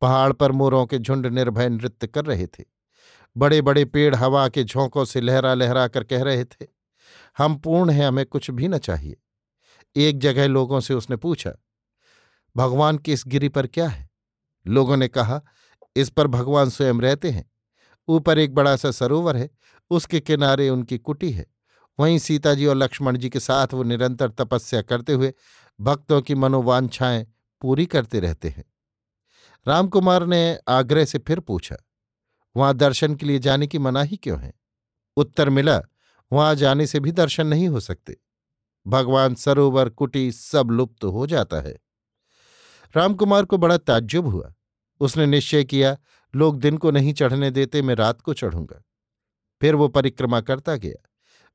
पहाड़ 0.00 0.32
पर 0.32 0.52
मोरों 0.52 0.86
के 0.86 0.98
झुंड 0.98 1.26
निर्भय 1.26 1.68
नृत्य 1.68 2.06
कर 2.06 2.24
रहे 2.24 2.46
थे। 2.46 2.77
बड़े 3.38 3.62
बड़े 3.62 3.84
पेड़ 3.84 4.14
हवा 4.14 4.48
के 4.48 4.64
झोंकों 4.64 5.04
से 5.04 5.20
लहरा 5.20 5.54
लहरा 5.54 5.88
कर 5.88 6.04
कह 6.04 6.22
रहे 6.22 6.44
थे, 6.44 6.66
हम 7.38 7.56
पूर्ण 7.56 7.90
हैं, 7.90 8.06
हमें 8.06 8.26
कुछ 8.26 8.50
भी 8.50 8.68
न 8.68 8.78
चाहिए। 8.78 9.16
एक 9.96 10.18
जगह 10.18 10.46
लोगों 10.46 10.80
से 10.80 10.94
उसने 10.94 11.16
पूछा, 11.16 11.52
भगवान 12.56 12.98
की 12.98 13.12
इस 13.12 13.24
गिरी 13.26 13.48
पर 13.48 13.66
क्या 13.66 13.88
है? 13.88 14.10
लोगों 14.66 14.96
ने 14.96 15.08
कहा, 15.08 15.42
इस 15.96 16.10
पर 16.10 16.26
भगवान 16.26 16.70
स्वयं 16.70 17.00
रहते 17.00 17.30
हैं। 17.30 17.50
ऊपर 18.08 18.38
एक 18.38 18.54
बड़ा 18.54 18.76
सा 18.76 18.90
सरोवर 18.90 19.36
है, 19.36 19.50
उसके 19.90 20.20
किनारे 20.20 20.68
उनकी 20.68 20.98
कुटी 20.98 21.30
है। 21.30 21.46
वहीं 21.98 22.18
सीता 22.18 22.54
जी 22.54 22.66
और 22.66 22.76
लक्ष्मण 22.76 23.16
जी 23.16 23.30
के 23.30 23.40
साथ 23.40 23.74
वो 23.74 23.82
निरंतर 23.82 24.30
तपस्या 24.30 24.82
करते 24.82 25.12
हुए 25.12 25.32
भक्तों 25.80 26.22
की 26.22 26.34
मनोवांछाएँ 26.34 27.26
पूरी 27.62 27.86
करते 27.86 28.20
रहते 28.20 28.48
हैं। 28.48 28.64
रामकुमार 29.66 30.26
ने 30.26 30.58
आग्रह 30.68 31.04
से 31.04 31.18
फिर 31.18 31.40
पूछा 31.40 31.76
वहाँ 32.56 32.74
दर्शन 32.74 33.14
के 33.14 33.26
लिए 33.26 33.38
जाने 33.38 33.66
की 33.66 33.78
मनाही 33.78 34.16
क्यों 34.16 34.40
है? 34.40 34.54
उत्तर 35.16 35.50
मिला, 35.50 35.82
वहाँ 36.32 36.54
जाने 36.54 36.86
से 36.86 37.00
भी 37.00 37.12
दर्शन 37.12 37.46
नहीं 37.46 37.68
हो 37.68 37.80
सकते। 37.80 38.16
भगवान 38.86 39.34
सरोवर, 39.34 39.88
कुटी 39.88 40.32
सब 40.32 40.70
लुप्त 40.70 41.04
हो 41.04 41.26
जाता 41.26 41.60
है। 41.60 41.78
रामकुमार 42.96 43.44
को 43.44 43.58
बड़ा 43.58 43.78
ताज्जुब 43.78 44.26
हुआ। 44.26 44.54
उसने 45.00 45.26
निश्चय 45.26 45.64
किया, 45.64 45.96
लोग 46.34 46.58
दिन 46.58 46.76
को 46.76 46.90
नहीं 46.90 47.14
चढ़ने 47.14 47.50
देते, 47.50 47.82
मैं 47.82 47.94
रात 47.94 48.20
को 48.20 48.34
चढ़ूँगा। 48.34 48.84
फिर 49.60 49.74
वो 49.74 49.88
परिक्रमा 49.88 50.40
करता 50.40 50.76
गया। 50.76 51.08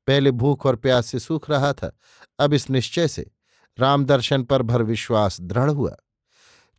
पहले 0.06 0.30
भूख 0.30 0.66
और 0.66 0.76
प्यास 0.76 1.06
से 1.06 1.18
सूख 1.18 1.50
रहा 1.50 1.72
था, 1.72 1.98
अब 2.38 2.52
इस 2.52 2.70
निश्चय 2.70 3.08
से 3.08 3.30
राम 3.78 4.04
दर्शन 4.04 4.42
पर 4.42 4.62
भर 4.62 4.82
विश्वास 4.82 5.40
दृढ़ 5.40 5.70
हुआ। 5.70 5.96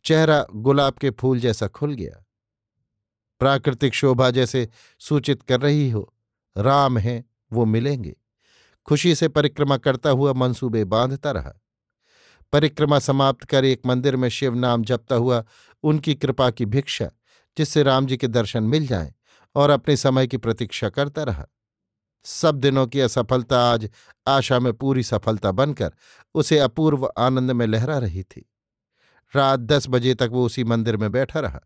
चेहरा 0.04 0.46
गुलाब 0.54 0.94
के 0.94 1.10
फूल 1.10 1.40
जैसा 1.40 1.68
खुल 1.68 1.94
गया। 1.94 2.25
प्राकृतिक 3.38 3.94
शोभा 3.94 4.30
जैसे 4.30 4.68
सूचित 5.00 5.42
कर 5.42 5.60
रही 5.60 5.90
हो। 5.90 6.14
राम 6.56 6.98
हैं, 6.98 7.24
वो 7.52 7.64
मिलेंगे। 7.64 8.16
खुशी 8.86 9.14
से 9.14 9.28
परिक्रमा 9.28 9.76
करता 9.76 10.10
हुआ 10.10 10.32
मंसूबे 10.32 10.84
बांधता 10.84 11.30
रहा। 11.30 11.52
परिक्रमा 12.52 12.98
समाप्त 12.98 13.44
कर 13.44 13.64
एक 13.64 13.82
मंदिर 13.86 14.16
में 14.16 14.28
शिव 14.28 14.54
नाम 14.54 14.84
जपता 14.84 15.16
हुआ 15.16 15.44
उनकी 15.82 16.14
कृपा 16.14 16.50
की 16.50 16.66
भिक्षा, 16.66 17.10
जिससे 17.58 17.82
राम 17.82 18.06
जी 18.06 18.16
के 18.16 18.26
दर्शन 18.26 18.62
मिल 18.62 18.86
जाएँ 18.86 19.14
और 19.54 19.70
अपने 19.70 19.96
समय 19.96 20.26
की 20.26 20.36
प्रतीक्षा 20.36 20.88
करता 20.88 21.22
रहा। 21.22 21.46
सब 22.24 22.54
दिनों 22.54 22.86
की 22.86 23.00
असफलता 23.00 23.72
आज 23.72 23.90
आशा 24.26 24.58
में 24.58 24.72
पूरी 24.72 25.02
सफलता 25.02 25.52
बनकर 25.52 25.92
उसे 26.34 26.58
अपूर्व 26.58 27.12
आनंद 27.18 27.50
में 27.50 27.66
लहरा 27.66 27.98
रही 27.98 28.22
थी। 28.22 28.50
रात 29.36 29.60
दस 29.60 29.86
बजे 29.88 30.14
तक 30.14 30.28
वो 30.32 30.46
उसी 30.46 30.64
मंदिर 30.64 30.96
में 30.96 31.12
बैठा 31.12 31.40
रहा। 31.40 31.60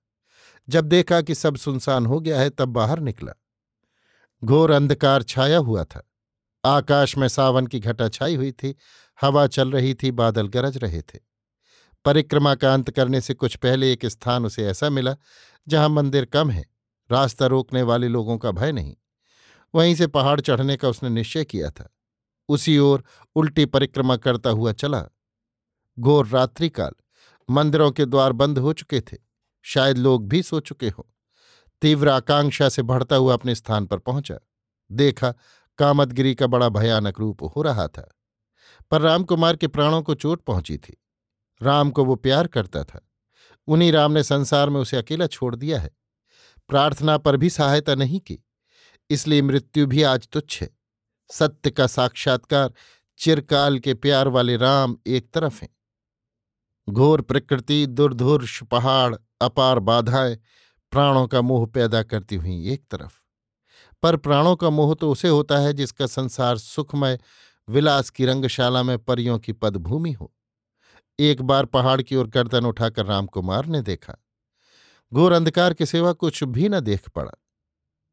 जब 0.70 0.84
देखा 0.84 1.20
कि 1.20 1.34
सब 1.34 1.56
सुनसान 1.56 2.06
हो 2.06 2.20
गया 2.20 2.40
है, 2.40 2.50
तब 2.50 2.68
बाहर 2.68 3.00
निकला। 3.00 3.32
घोर 4.44 4.70
अंधकार 4.70 5.22
छाया 5.22 5.58
हुआ 5.58 5.84
था। 5.84 6.10
आकाश 6.64 7.18
में 7.18 7.28
सावन 7.28 7.66
की 7.66 7.80
घटा 7.80 8.08
छाई 8.08 8.36
हुई 8.36 8.52
थी, 8.52 8.76
हवा 9.20 9.46
चल 9.46 9.70
रही 9.70 9.94
थी, 9.94 10.10
बादल 10.10 10.48
गरज 10.48 10.76
रहे 10.76 11.02
थे। 11.02 11.18
परिक्रमा 12.04 12.54
का 12.54 12.74
अंत 12.74 12.90
करने 12.90 13.20
से 13.20 13.34
कुछ 13.34 13.56
पहले 13.56 13.92
एक 13.92 14.06
स्थान 14.06 14.46
उसे 14.46 14.66
ऐसा 14.66 14.90
मिला, 14.90 15.16
जहाँ 15.68 15.88
मंदिर 15.88 16.24
कम 16.24 16.50
है, 16.50 16.66
रास्ता 17.10 17.46
रोकने 17.46 17.82
वाले 17.82 18.08
लोगों 18.08 18.38
का 18.38 18.50
भय 18.50 18.72
नहीं। 18.72 18.96
वहीं 19.74 19.94
से 19.94 20.06
पहाड़ 20.06 20.40
चढ़ने 20.40 20.76
का 20.76 20.88
उसने 20.88 21.08
निश्चय 21.08 21.44
किया 21.44 21.70
था। 21.70 21.94
उसी 22.48 22.78
ओर 22.78 23.04
उल्टी 23.34 23.66
परिक्रमा 23.66 24.16
करता 24.16 24.50
हुआ 24.50 24.72
चला। 24.72 25.06
घोर 25.98 26.26
रात्रिकाल, 26.26 26.92
मंदिरों 27.50 27.90
के 27.90 28.04
द्वार 28.04 28.32
बंद 28.32 28.58
हो 28.58 28.72
चुके 28.72 29.00
थे। 29.00 29.29
शायद 29.64 29.98
लोग 29.98 30.28
भी 30.28 30.42
सो 30.42 30.60
चुके 30.60 30.88
हों। 30.88 31.02
तीव्र 31.82 32.08
आकांक्षा 32.08 32.68
से 32.68 32.82
बढ़ता 32.82 33.16
हुआ 33.16 33.34
अपने 33.34 33.54
स्थान 33.54 33.86
पर 33.86 33.98
पहुँचा। 33.98 34.38
देखा 34.90 35.30
कामतगिरी 35.78 36.34
का 36.34 36.46
बड़ा 36.46 36.68
भयानक 36.68 37.20
रूप 37.20 37.42
हो 37.56 37.62
रहा 37.62 37.86
था, 37.88 38.08
पर 38.90 39.00
रामकुमार 39.00 39.56
के 39.56 39.66
प्राणों 39.66 40.02
को 40.02 40.14
चोट 40.14 40.42
पहुँची 40.42 40.76
थी। 40.78 40.96
राम 41.60 41.90
को 41.90 42.04
वो 42.04 42.14
प्यार 42.16 42.46
करता 42.46 42.84
था। 42.84 43.06
उन्हीं 43.68 43.92
राम 43.92 44.12
ने 44.12 44.22
संसार 44.22 44.70
में 44.70 44.80
उसे 44.80 44.96
अकेला 44.96 45.26
छोड़ 45.26 45.54
दिया 45.56 45.80
है। 45.80 45.90
प्रार्थना 46.70 47.16
पर 47.18 47.36
भी 47.36 47.50
सहायता 47.50 47.94
नहीं 47.94 48.20
की, 48.20 48.38
इसलिए 49.10 49.42
मृत्यु 49.42 49.86
भी 49.86 50.02
आज 50.02 50.28
तुच्छ 50.28 50.60
है। 50.62 50.70
सत्य 51.30 51.70
का 51.70 51.86
साक्षात्कार 51.86 52.72
चिरकाल 53.20 53.78
के 53.78 53.94
प्यार 53.94 54.28
वाले 54.28 54.56
राम 54.56 54.96
एक 55.06 55.30
तरफ़ 55.30 55.60
हैं। 55.62 55.68
घोर 56.90 57.20
प्रकृति, 57.20 57.86
दुर्धुर्ष 57.86 58.62
पहाड़, 58.62 59.16
अपार 59.40 59.78
बाधाएँ 59.78 60.38
प्राणों 60.90 61.26
का 61.26 61.40
मोह 61.40 61.66
पैदा 61.66 62.02
करती 62.02 62.36
हुई 62.36 62.72
एक 62.72 62.84
तरफ़। 62.90 63.22
पर 64.02 64.16
प्राणों 64.16 64.56
का 64.56 64.70
मोह 64.70 64.94
तो 64.94 65.12
उसे 65.12 65.28
होता 65.28 65.58
है 65.58 65.72
जिसका 65.72 66.06
संसार 66.06 66.58
सुखमय, 66.58 67.18
विलास 67.68 68.10
की 68.10 68.24
रंगशाला 68.24 68.82
में 68.82 68.98
परियों 68.98 69.38
की 69.38 69.52
पदभूमि 69.52 70.12
हो। 70.12 70.34
एक 71.18 71.42
बार 71.42 71.64
पहाड़ 71.64 72.02
की 72.02 72.16
ओर 72.16 72.26
गर्दन 72.26 72.66
उठाकर 72.66 73.06
रामकुमार 73.06 73.66
ने 73.66 73.82
देखा। 73.82 74.14
घोर 75.14 75.32
अंधकार 75.32 75.74
के 75.74 75.86
सिवा 75.86 76.12
कुछ 76.12 76.44
भी 76.44 76.68
न 76.68 76.80
देख 76.80 77.08
पड़ा। 77.08 77.32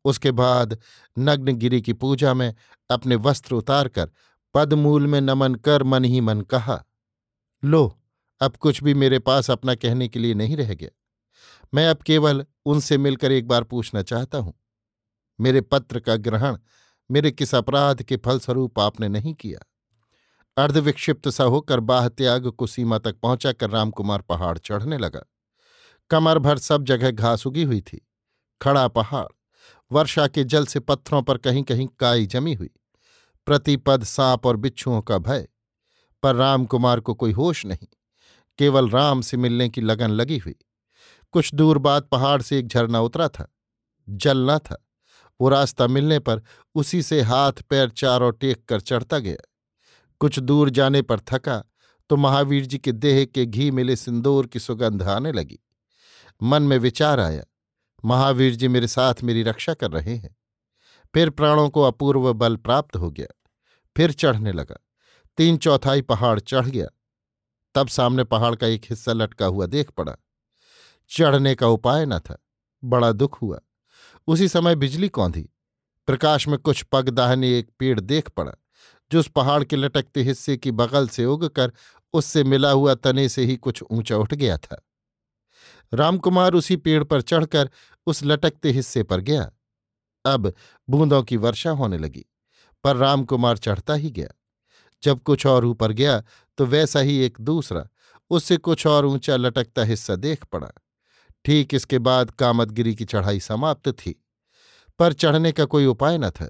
उसके 0.05 0.31
बाद 0.31 0.77
नग्नगिरी 1.19 1.81
की 1.81 1.93
पूजा 1.93 2.33
में 2.33 2.55
अपने 2.89 3.15
वस्त्र 3.15 3.55
उतारकर 3.55 4.11
पदमूल 4.53 5.07
में 5.07 5.21
नमन 5.21 5.55
कर 5.55 5.83
मन 5.83 6.03
ही 6.05 6.21
मन 6.21 6.41
कहा, 6.41 6.85
लो 7.63 7.99
अब 8.41 8.55
कुछ 8.55 8.83
भी 8.83 8.93
मेरे 8.93 9.19
पास 9.19 9.51
अपना 9.51 9.75
कहने 9.75 10.07
के 10.07 10.19
लिए 10.19 10.33
नहीं 10.33 10.57
रह 10.57 10.73
गया। 10.73 10.89
मैं 11.73 11.87
अब 11.87 11.97
केवल 11.97 12.45
उनसे 12.65 12.97
मिलकर 12.97 13.31
एक 13.31 13.47
बार 13.47 13.63
पूछना 13.63 14.01
चाहता 14.01 14.37
हूँ। 14.37 14.53
मेरे 15.41 15.61
पत्र 15.61 15.99
का 15.99 16.15
ग्रहण 16.15 16.57
मेरे 17.11 17.31
किस 17.31 17.55
अपराध 17.55 18.03
के 18.03 18.17
फलस्वरूप 18.17 18.79
आपने 18.79 19.07
नहीं 19.07 19.33
किया? 19.33 19.59
अर्धविक्षिप्त 20.63 21.29
सा 21.29 21.43
होकर 21.43 21.79
बाह 21.79 22.09
त्याग 22.09 22.47
को 22.47 22.67
सीमा 22.67 22.97
तक 22.97 23.15
पहुंचाकर 23.15 23.69
रामकुमार 23.69 24.21
पहाड़ 24.21 24.57
चढ़ने 24.57 24.97
लगा। 24.97 25.21
कमर 26.09 26.39
भर 26.39 26.57
सब 26.57 26.83
जगह 26.83 27.11
घास 27.11 27.47
उगी 27.47 27.63
हुई 27.63 27.81
थी। 27.81 28.07
खड़ा 28.61 28.87
पहाड़, 28.87 29.27
वर्षा 29.91 30.27
के 30.27 30.43
जल 30.43 30.65
से 30.65 30.79
पत्थरों 30.79 31.21
पर 31.21 31.37
कहीं 31.37 31.63
कहीं 31.63 31.87
काई 31.87 32.25
जमी 32.25 32.53
हुई। 32.53 32.69
प्रतिपद 33.45 34.03
सांप 34.03 34.45
और 34.45 34.55
बिच्छुओं 34.55 35.01
का 35.01 35.17
भय। 35.17 35.47
पर 36.23 36.35
रामकुमार 36.35 36.99
को 36.99 37.13
कोई 37.13 37.31
होश 37.31 37.65
नहीं। 37.65 37.87
केवल 38.57 38.89
राम 38.89 39.21
से 39.21 39.37
मिलने 39.37 39.69
की 39.69 39.81
लगन 39.81 40.09
लगी 40.09 40.37
हुई। 40.37 40.55
कुछ 41.33 41.53
दूर 41.55 41.77
बाद 41.77 42.03
पहाड़ 42.03 42.41
से 42.41 42.59
एक 42.59 42.67
झरना 42.67 42.99
उतरा 42.99 43.27
था। 43.27 43.51
जल 44.09 44.51
न 44.51 44.57
था। 44.57 44.83
वो 45.41 45.49
रास्ता 45.49 45.87
मिलने 45.87 46.19
पर 46.19 46.41
उसी 46.75 47.01
से 47.03 47.21
हाथ 47.21 47.51
पैर 47.51 47.89
चारों 47.89 48.31
टेक 48.31 48.65
कर 48.65 48.79
चढ़ता 48.81 49.19
गया। 49.19 49.37
कुछ 50.19 50.39
दूर 50.39 50.69
जाने 50.69 51.01
पर 51.01 51.19
थका 51.19 51.63
तो 52.09 52.15
महावीर 52.15 52.65
जी 52.65 52.77
के 52.77 52.91
देह 52.91 53.25
के 53.25 53.45
घी 53.45 53.71
मिले 53.71 53.95
सिंदूर 53.95 54.47
की 54.47 54.59
सुगंध 54.59 55.03
आने 55.03 55.31
लगी। 55.31 55.59
मन 56.43 56.63
में 56.63 56.77
विचार 56.77 57.19
आया, 57.19 57.43
महावीर 58.05 58.55
जी 58.55 58.67
मेरे 58.67 58.87
साथ 58.87 59.13
मेरी 59.23 59.43
रक्षा 59.43 59.73
कर 59.73 59.91
रहे 59.91 60.15
हैं। 60.15 60.35
फिर 61.13 61.29
प्राणों 61.29 61.69
को 61.69 61.81
अपूर्व 61.81 62.33
बल 62.33 62.55
प्राप्त 62.55 62.95
हो 62.95 63.11
गया। 63.11 63.27
फिर 63.97 64.11
चढ़ने 64.11 64.51
लगा। 64.51 64.77
तीन 65.37 65.57
चौथाई 65.57 66.01
पहाड़ 66.01 66.39
चढ़ 66.39 66.65
गया। 66.65 66.87
तब 67.77 67.87
सामने 67.87 68.23
पहाड़ 68.23 68.55
का 68.55 68.67
एक 68.67 68.85
हिस्सा 68.85 69.13
लटका 69.13 69.45
हुआ 69.45 69.65
देख 69.65 69.89
पड़ा। 69.89 70.15
चढ़ने 71.09 71.55
का 71.55 71.67
उपाय 71.67 72.05
न 72.05 72.19
था। 72.19 72.37
बड़ा 72.83 73.11
दुख 73.11 73.41
हुआ। 73.41 73.59
उसी 74.27 74.47
समय 74.47 74.75
बिजली 74.75 75.09
कौंधी 75.09 75.49
प्रकाश 76.07 76.47
में 76.47 76.57
कुछ 76.59 76.81
पग 76.83 77.09
दाहने 77.09 77.59
एक 77.59 77.69
पेड़ 77.79 77.99
देख 77.99 78.29
पड़ा, 78.29 78.51
जो 79.11 79.19
उस 79.19 79.27
पहाड़ 79.27 79.63
के 79.63 79.75
लटकते 79.75 80.21
हिस्से 80.23 80.57
की 80.57 80.71
बगल 80.71 81.07
से 81.07 81.25
उगकर 81.25 81.73
उससे 82.13 82.43
मिला 82.43 82.71
हुआ 82.71 82.95
तने 82.95 83.29
से 83.29 83.45
ही 83.45 83.55
कुछ 83.57 83.83
ऊँचा 83.91 84.17
उठ 84.17 84.33
गया 84.33 84.57
था। 84.57 84.87
रामकुमार 85.93 86.53
उसी 86.53 86.75
पेड़ 86.75 87.03
पर 87.03 87.21
चढ़कर 87.21 87.69
उस 88.07 88.23
लटकते 88.23 88.71
हिस्से 88.71 89.03
पर 89.03 89.21
गया। 89.21 89.51
अब 90.25 90.53
बूंदों 90.89 91.23
की 91.23 91.37
वर्षा 91.37 91.71
होने 91.71 91.97
लगी, 91.97 92.25
पर 92.83 92.95
रामकुमार 92.95 93.57
चढ़ता 93.57 93.93
ही 93.93 94.09
गया। 94.09 94.29
जब 95.03 95.21
कुछ 95.21 95.45
और 95.45 95.65
ऊपर 95.65 95.91
गया 95.91 96.21
तो 96.57 96.65
वैसा 96.65 96.99
ही 96.99 97.17
एक 97.19 97.37
दूसरा, 97.41 97.87
उससे 98.31 98.57
कुछ 98.57 98.85
और 98.87 99.05
ऊँचा 99.05 99.35
लटकता 99.35 99.83
हिस्सा 99.83 100.15
देख 100.15 100.45
पड़ा। 100.45 100.71
ठीक 101.45 101.73
इसके 101.73 101.99
बाद 101.99 102.31
कामतगिरी 102.31 102.93
की 102.95 103.05
चढ़ाई 103.05 103.39
समाप्त 103.39 103.89
थी, 103.89 104.15
पर 104.99 105.13
चढ़ने 105.13 105.51
का 105.51 105.65
कोई 105.65 105.85
उपाय 105.85 106.17
न 106.17 106.29
था। 106.29 106.49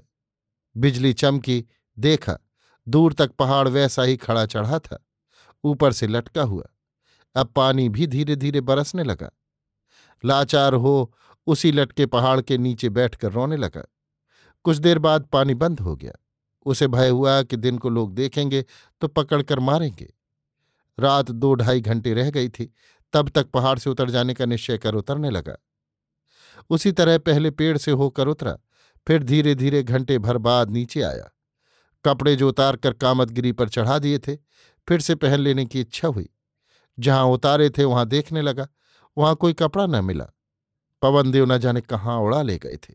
बिजली 0.76 1.12
चमकी, 1.12 1.64
देखा, 1.96 2.38
दूर 2.86 3.12
तक 3.12 3.30
पहाड़ 3.30 3.68
वैसा 3.68 4.02
ही 4.02 4.16
खड़ा 4.16 4.44
चढ़ा 4.46 4.78
था, 4.78 5.04
ऊपर 5.64 5.92
से 5.92 6.06
लटका 6.06 6.42
हुआ। 6.42 6.64
अब 7.36 7.46
पानी 7.46 7.88
भी 7.88 8.06
धीरे 8.06 8.36
धीरे 8.36 8.60
बरसने 8.60 9.02
लगा। 9.02 9.30
लाचार 10.24 10.74
हो, 10.74 11.14
उसी 11.46 11.72
लटके 11.72 12.06
पहाड़ 12.06 12.40
के 12.40 12.58
नीचे 12.58 12.88
बैठकर 12.88 13.32
रोने 13.32 13.56
लगा। 13.56 13.82
कुछ 14.64 14.76
देर 14.76 14.98
बाद 14.98 15.24
पानी 15.24 15.54
बंद 15.54 15.80
हो 15.80 15.94
गया। 15.96 16.12
उसे 16.68 16.88
भय 16.88 17.08
हुआ 17.08 17.42
कि 17.42 17.56
दिन 17.56 17.78
को 17.78 17.88
लोग 17.88 18.14
देखेंगे 18.14 18.64
तो 19.00 19.08
पकड़कर 19.08 19.58
मारेंगे। 19.58 20.12
रात 20.98 21.30
दो 21.30 21.54
ढाई 21.54 21.80
घंटे 21.80 22.14
रह 22.14 22.30
गई 22.30 22.48
थी, 22.48 22.72
तब 23.12 23.28
तक 23.28 23.50
पहाड़ 23.50 23.78
से 23.78 23.90
उतर 23.90 24.10
जाने 24.10 24.34
का 24.34 24.46
निश्चय 24.46 24.78
कर 24.78 24.94
उतरने 24.94 25.30
लगा। 25.30 25.56
उसी 26.70 26.92
तरह 26.92 27.18
पहले 27.18 27.50
पेड़ 27.50 27.78
से 27.78 27.90
होकर 27.90 28.28
उतरा, 28.28 28.58
फिर 29.06 29.22
धीरे 29.22 29.54
धीरे 29.54 29.82
घंटे 29.82 30.18
भर 30.18 30.38
बाद 30.38 30.70
नीचे 30.70 31.02
आया। 31.02 31.30
कपड़े 32.04 32.36
जो 32.36 32.48
उतार 32.48 32.76
कर 32.76 32.92
कामतगिरी 32.92 33.52
पर 33.52 33.68
चढ़ा 33.68 33.98
दिए 33.98 34.18
थे, 34.18 34.36
फिर 34.88 35.00
से 35.00 35.14
पहन 35.14 35.40
लेने 35.40 35.66
की 35.66 35.80
इच्छा 35.80 36.08
हुई। 36.08 36.28
जहाँ 36.98 37.24
उतारे 37.24 37.70
थे, 37.70 37.84
वहाँ 37.84 38.06
देखने 38.06 38.42
लगा, 38.42 38.68
वहाँ 39.18 39.34
कोई 39.34 39.52
कपड़ा 39.52 39.86
न 39.86 40.04
मिला। 40.04 40.26
पवन 41.02 41.30
देव 41.30 41.52
न 41.52 41.58
जाने 41.58 41.80
कहाँ 41.80 42.18
उड़ा 42.18 42.42
ले 42.42 42.58
गए 42.58 42.76
थे। 42.76 42.94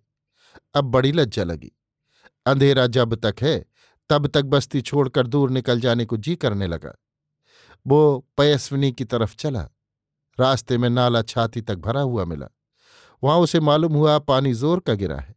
अब 0.76 0.84
बड़ी 0.84 1.12
लज्जा 1.12 1.44
लगी। 1.44 1.72
अंधेरा 2.46 2.88
जब 2.88 3.16
तक 3.16 3.36
है, 3.42 3.66
तब 4.10 4.28
तक 4.28 4.44
बस्ती 4.44 4.82
छोड़कर 4.82 5.28
दूर 5.28 5.50
निकल 5.50 5.80
जाने 5.80 6.06
को 6.06 6.18
जी 6.18 6.36
करने 6.36 6.68
लगा। 6.68 6.94
वो 7.86 8.26
पयस्विनी 8.38 8.92
की 8.92 9.06
तरफ़ 9.06 9.36
चला। 9.36 9.62
रास्ते 10.40 10.78
में 10.78 10.90
नाला 10.90 11.22
छाती 11.22 11.62
तक 11.62 11.76
भरा 11.76 12.02
हुआ 12.02 12.26
मिला। 12.26 12.48
वहाँ 13.24 13.38
उसे 13.40 13.60
मालूम 13.60 13.94
हुआ 13.94 14.18
पानी 14.20 14.54
ज़ोर 14.54 14.80
का 14.80 14.94
गिरा 14.94 15.18
है। 15.18 15.36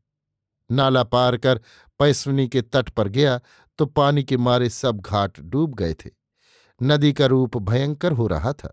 नाला 0.71 1.03
पार 1.05 1.37
कर 1.37 1.61
पैसवनी 2.01 2.47
के 2.49 2.63
तट 2.63 2.89
पर 2.89 3.09
गया 3.09 3.41
तो 3.79 3.87
पानी 3.87 4.23
के 4.25 4.37
मारे 4.37 4.69
सब 4.69 5.01
घाट 5.01 5.41
डूब 5.41 5.75
गए 5.75 5.95
थे। 5.95 6.11
नदी 6.81 7.13
का 7.13 7.27
रूप 7.27 7.57
भयंकर 7.59 8.13
हो 8.13 8.27
रहा 8.27 8.53
था। 8.53 8.73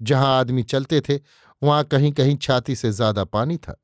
जहाँ 0.00 0.38
आदमी 0.38 0.62
चलते 0.62 1.00
थे, 1.00 1.20
वहाँ 1.62 1.84
कहीं 1.84 2.12
कहीं 2.12 2.36
छाती 2.36 2.76
से 2.76 2.90
ज़्यादा 2.92 3.24
पानी 3.24 3.56
था। 3.56 3.76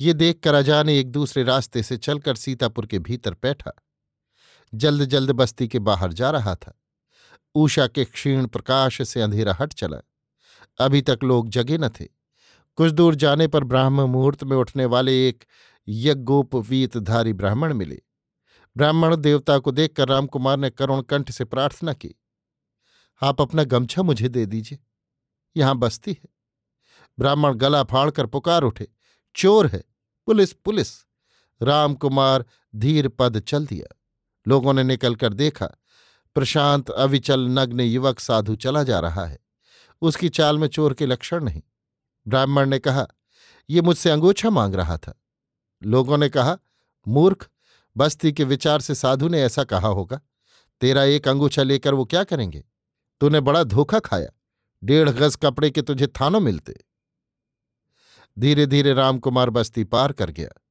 ये 0.00 0.12
देखकर 0.12 0.54
अजा 0.54 0.82
ने 0.82 0.98
एक 0.98 1.10
दूसरे 1.10 1.42
रास्ते 1.42 1.82
से 1.82 1.96
चलकर 1.96 2.34
सीतापुर 2.34 2.86
के 2.86 2.98
भीतर 2.98 3.34
बैठा। 3.34 3.72
जल्द 4.74 5.04
जल्द 5.04 5.30
बस्ती 5.30 5.68
के 5.68 5.78
बाहर 5.78 6.12
जा 6.12 6.30
रहा 6.30 6.54
था। 6.54 6.78
ऊषा 7.54 7.86
के 7.86 8.04
क्षीण 8.04 8.46
प्रकाश 8.46 9.08
से 9.08 9.20
अंधेरा 9.22 9.56
हट 9.60 9.72
चला। 9.72 9.98
अभी 10.80 11.02
तक 11.02 11.18
लोग 11.24 11.48
जगे 11.48 11.78
न 11.78 11.88
थे। 11.88 12.04
कुछ 12.78 12.92
दूर 12.92 13.14
जाने 13.14 13.46
पर 13.48 13.64
ब्राह्म 13.64 14.00
मुहूर्त 14.00 14.44
में 14.44 14.56
उठने 14.56 14.84
वाले 14.84 15.28
एक 15.28 15.44
यज्ञोपवीतधारी 15.88 17.32
ब्राह्मण 17.32 17.74
मिले। 17.74 18.00
ब्राह्मण 18.76 19.16
देवता 19.16 19.58
को 19.58 19.70
देखकर 19.70 20.08
रामकुमार 20.08 20.56
ने 20.56 20.70
करुण 20.70 21.02
कंठ 21.02 21.30
से 21.30 21.44
प्रार्थना 21.44 21.92
की, 21.92 22.14
आप 23.22 23.40
अपना 23.40 23.64
गमछा 23.64 24.02
मुझे 24.02 24.28
दे 24.28 24.46
दीजिए। 24.46 24.78
यहाँ 25.56 25.76
बस्ती 25.76 26.12
है। 26.12 26.28
ब्राह्मण 27.18 27.54
गला 27.54 27.82
फाड़कर 27.84 28.26
पुकार 28.26 28.62
उठे। 28.62 28.88
चोर 29.36 29.66
है। 29.66 29.84
Police 30.26 30.52
police. 30.52 31.06
रामकुमार 31.62 32.44
धीर 32.76 33.08
पद 33.08 33.40
चल 33.40 33.66
दिया। 33.66 34.00
लोगों 34.48 34.72
ने 34.72 34.82
निकलकर 34.82 35.32
देखा, 35.32 35.66
प्रशांत 36.34 36.90
अविचल 36.90 37.40
नग्न 37.40 37.80
युवक 37.80 38.18
साधु 38.18 38.56
चला 38.56 38.82
जा 38.82 39.00
रहा 39.00 39.26
है। 39.26 39.38
उसकी 40.02 40.28
चाल 40.28 40.58
में 40.58 40.68
चोर 40.68 40.94
के 40.94 41.06
लक्षण 41.06 41.44
नहीं। 41.44 41.62
ब्राह्मण 42.28 42.68
ने 42.68 42.78
कहा, 42.78 43.06
ये 43.70 43.82
मुझसे 43.82 44.10
अंगूछा 44.10 44.50
मांग 44.50 44.74
रहा 44.74 44.96
था। 44.96 45.22
लोगों 45.84 46.18
ने 46.18 46.28
कहा, 46.28 46.58
मूर्ख, 47.08 47.48
बस्ती 47.96 48.32
के 48.32 48.44
विचार 48.44 48.80
से 48.80 48.94
साधु 48.94 49.28
ने 49.28 49.42
ऐसा 49.42 49.64
कहा 49.64 49.88
होगा। 49.88 50.20
तेरा 50.80 51.04
एक 51.04 51.28
अंगूछा 51.28 51.62
लेकर 51.62 51.94
वो 51.94 52.04
क्या 52.04 52.24
करेंगे? 52.24 52.64
तूने 53.20 53.40
बड़ा 53.40 53.64
धोखा 53.64 53.98
खाया। 53.98 54.28
डेढ़ 54.84 55.08
गज 55.08 55.36
कपड़े 55.36 55.70
के 55.70 55.82
तुझे 55.82 56.06
थानों 56.06 56.40
मिलते। 56.40 56.84
धीरे 58.38 58.66
धीरे 58.66 58.92
रामकुमार 58.92 59.50
बस्ती 59.50 59.84
पार 59.84 60.12
कर 60.12 60.30
गया। 60.30 60.62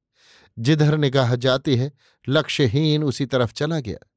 जिधर 0.58 0.96
निगाह 0.96 1.36
जाती 1.36 1.76
है, 1.76 1.92
लक्ष्यहीन 2.28 3.04
उसी 3.04 3.26
तरफ़ 3.26 3.52
चला 3.52 3.80
गया। 3.80 4.10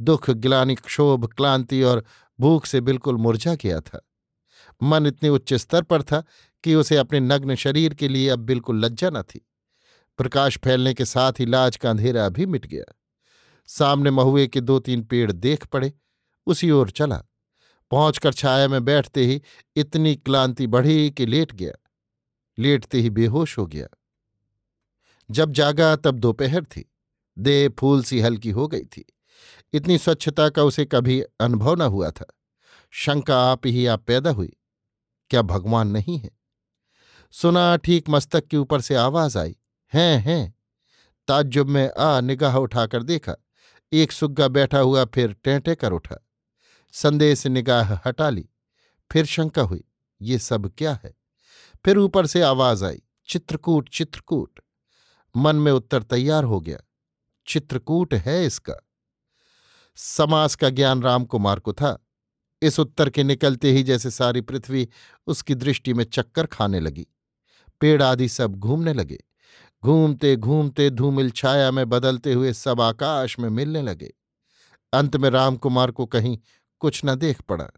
दुख, 0.00 0.30
ग्लानि, 0.30 0.74
क्षोभ, 0.74 1.26
क्लांति 1.26 1.82
और 1.82 2.04
भूख 2.40 2.66
से 2.66 2.80
बिल्कुल 2.80 3.16
मुरझा 3.16 3.54
गया 3.54 3.80
था। 3.80 4.08
मन 4.82 5.06
इतने 5.06 5.28
उच्च 5.28 5.54
स्तर 5.54 5.82
पर 5.82 6.02
था 6.02 6.24
कि 6.64 6.74
उसे 6.74 6.96
अपने 6.96 7.20
नग्न 7.20 7.54
शरीर 7.54 7.94
के 7.94 8.08
लिए 8.08 8.28
अब 8.28 8.38
बिल्कुल 8.38 8.84
लज्जा 8.84 9.10
न 9.10 9.22
थी। 9.22 9.48
प्रकाश 10.18 10.58
फैलने 10.58 10.94
के 10.94 11.04
साथ 11.04 11.32
ही 11.32 11.46
लाज 11.46 11.76
का 11.76 11.90
अंधेरा 11.90 12.28
भी 12.28 12.46
मिट 12.46 12.66
गया। 12.66 12.98
सामने 13.66 14.10
महुए 14.10 14.46
के 14.46 14.60
दो 14.60 14.78
तीन 14.78 15.02
पेड़ 15.02 15.32
देख 15.32 15.66
पड़े, 15.66 15.92
उसी 16.46 16.70
ओर 16.70 16.90
चला। 16.90 17.22
पहुंचकर 17.90 18.32
छाया 18.32 18.68
में 18.68 18.84
बैठते 18.84 19.26
ही 19.26 19.42
इतनी 19.76 20.14
क्लांति 20.14 20.66
बढ़ी 20.66 21.10
कि 21.10 21.26
लेट 21.26 21.52
गया। 21.52 21.89
लेटते 22.60 23.00
ही 23.00 23.10
बेहोश 23.10 23.58
हो 23.58 23.66
गया। 23.66 23.86
जब 25.30 25.52
जागा, 25.52 25.96
तब 25.96 26.18
दोपहर 26.18 26.64
थी। 26.64 26.92
देह 27.38 27.68
फूल 27.68 28.02
सी 28.02 28.20
हल्की 28.20 28.50
हो 28.50 28.68
गई 28.68 28.82
थी। 28.82 29.12
इतनी 29.72 29.98
स्वच्छता 29.98 30.48
का 30.48 30.62
उसे 30.62 30.84
कभी 30.84 31.20
अनुभव 31.20 31.74
न 31.74 31.80
हुआ 31.80 32.10
था। 32.10 32.26
शंका 32.90 33.52
आप 33.52 33.66
ही, 33.66 33.86
आप 33.86 34.02
पैदा 34.02 34.30
हुई। 34.30 34.56
क्या 35.30 35.42
भगवान 35.42 35.88
नहीं 35.88 36.18
है? 36.18 36.30
सुना 37.30 37.76
ठीक 37.76 38.08
मस्तक 38.08 38.46
के 38.46 38.56
ऊपर 38.56 38.80
से 38.80 38.94
आवाज़ 38.94 39.38
आई, 39.38 39.56
हैं 39.94 40.18
हैं। 40.18 40.54
ताज्जुब 41.28 41.68
में 41.68 41.90
आ 41.98 42.20
निगाह 42.20 42.56
उठाकर 42.56 43.02
देखा। 43.02 43.34
एक 43.92 44.12
सुग्गा 44.12 44.48
बैठा 44.48 44.78
हुआ 44.78 45.04
फिर 45.04 45.32
टेंटे 45.32 45.74
कर 45.74 45.92
उठा। 45.92 46.26
संदेह 46.92 47.34
से 47.34 47.48
निगाह 47.48 48.00
हटा 48.06 48.30
ली। 48.30 48.48
फिर 49.12 49.24
शंका 49.24 49.62
हुई, 49.62 49.84
ये 50.22 50.38
सब 50.38 50.74
क्या 50.78 51.00
है? 51.04 51.19
फिर 51.84 51.98
ऊपर 51.98 52.26
से 52.26 52.42
आवाज़ 52.42 52.84
आई, 52.84 53.02
चित्रकूट 53.28 53.88
चित्रकूट। 53.88 54.60
मन 55.36 55.56
में 55.56 55.72
उत्तर 55.72 56.02
तैयार 56.02 56.44
हो 56.44 56.60
गया, 56.60 56.78
चित्रकूट 57.46 58.14
है 58.14 58.44
इसका। 58.46 58.74
समास 59.96 60.54
का 60.54 60.70
ज्ञान 60.70 61.02
रामकुमार 61.02 61.58
को 61.60 61.72
था। 61.72 62.06
इस 62.62 62.80
उत्तर 62.80 63.10
के 63.10 63.24
निकलते 63.24 63.72
ही 63.72 63.82
जैसे 63.82 64.10
सारी 64.10 64.40
पृथ्वी 64.40 64.88
उसकी 65.26 65.54
दृष्टि 65.54 65.94
में 65.94 66.04
चक्कर 66.04 66.46
खाने 66.46 66.80
लगी। 66.80 67.06
पेड़ 67.80 68.02
आदि 68.02 68.28
सब 68.28 68.54
घूमने 68.54 68.92
लगे। 68.92 69.18
घूमते 69.84 70.36
घूमते 70.36 70.90
धूमिल 70.90 71.30
छाया 71.30 71.70
में 71.70 71.88
बदलते 71.88 72.32
हुए 72.32 72.52
सब 72.52 72.80
आकाश 72.80 73.38
में 73.38 73.48
मिलने 73.48 73.82
लगे। 73.82 74.12
अंत 74.92 75.16
में 75.16 75.30
रामकुमार 75.30 75.90
को 75.90 76.06
कहीं 76.06 76.38
कुछ 76.80 77.00
न 77.04 77.14
देख 77.14 77.40
पड़ा। 77.42 77.70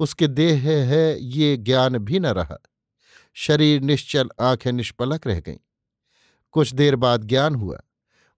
उसके 0.00 0.28
देह 0.28 0.62
है, 0.88 1.20
ये 1.20 1.56
ज्ञान 1.56 1.98
भी 1.98 2.18
न 2.18 2.26
रहा। 2.26 2.58
शरीर 3.38 3.82
निश्चल, 3.82 4.28
आँखें 4.40 4.72
निष्पलक 4.72 5.26
रह 5.26 5.40
गईं। 5.40 5.58
कुछ 6.52 6.72
देर 6.74 6.96
बाद 6.96 7.24
ज्ञान 7.24 7.54
हुआ, 7.54 7.78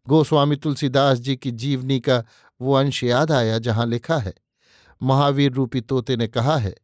गोस्वामी 0.07 0.57
तुलसीदास 0.57 1.19
जी 1.19 1.37
की 1.37 1.51
जीवनी 1.53 1.99
का 2.01 2.23
वो 2.61 2.75
अंश 2.75 3.03
याद 3.05 3.33
आया 3.33 3.59
जहाँ 3.59 3.87
लिखा 3.87 4.19
है, 4.19 4.35
महावीर 5.01 5.53
रूपी 5.53 5.81
तोते 5.81 6.17
ने 6.17 6.29
कहा 6.29 6.57
है, 6.57 6.75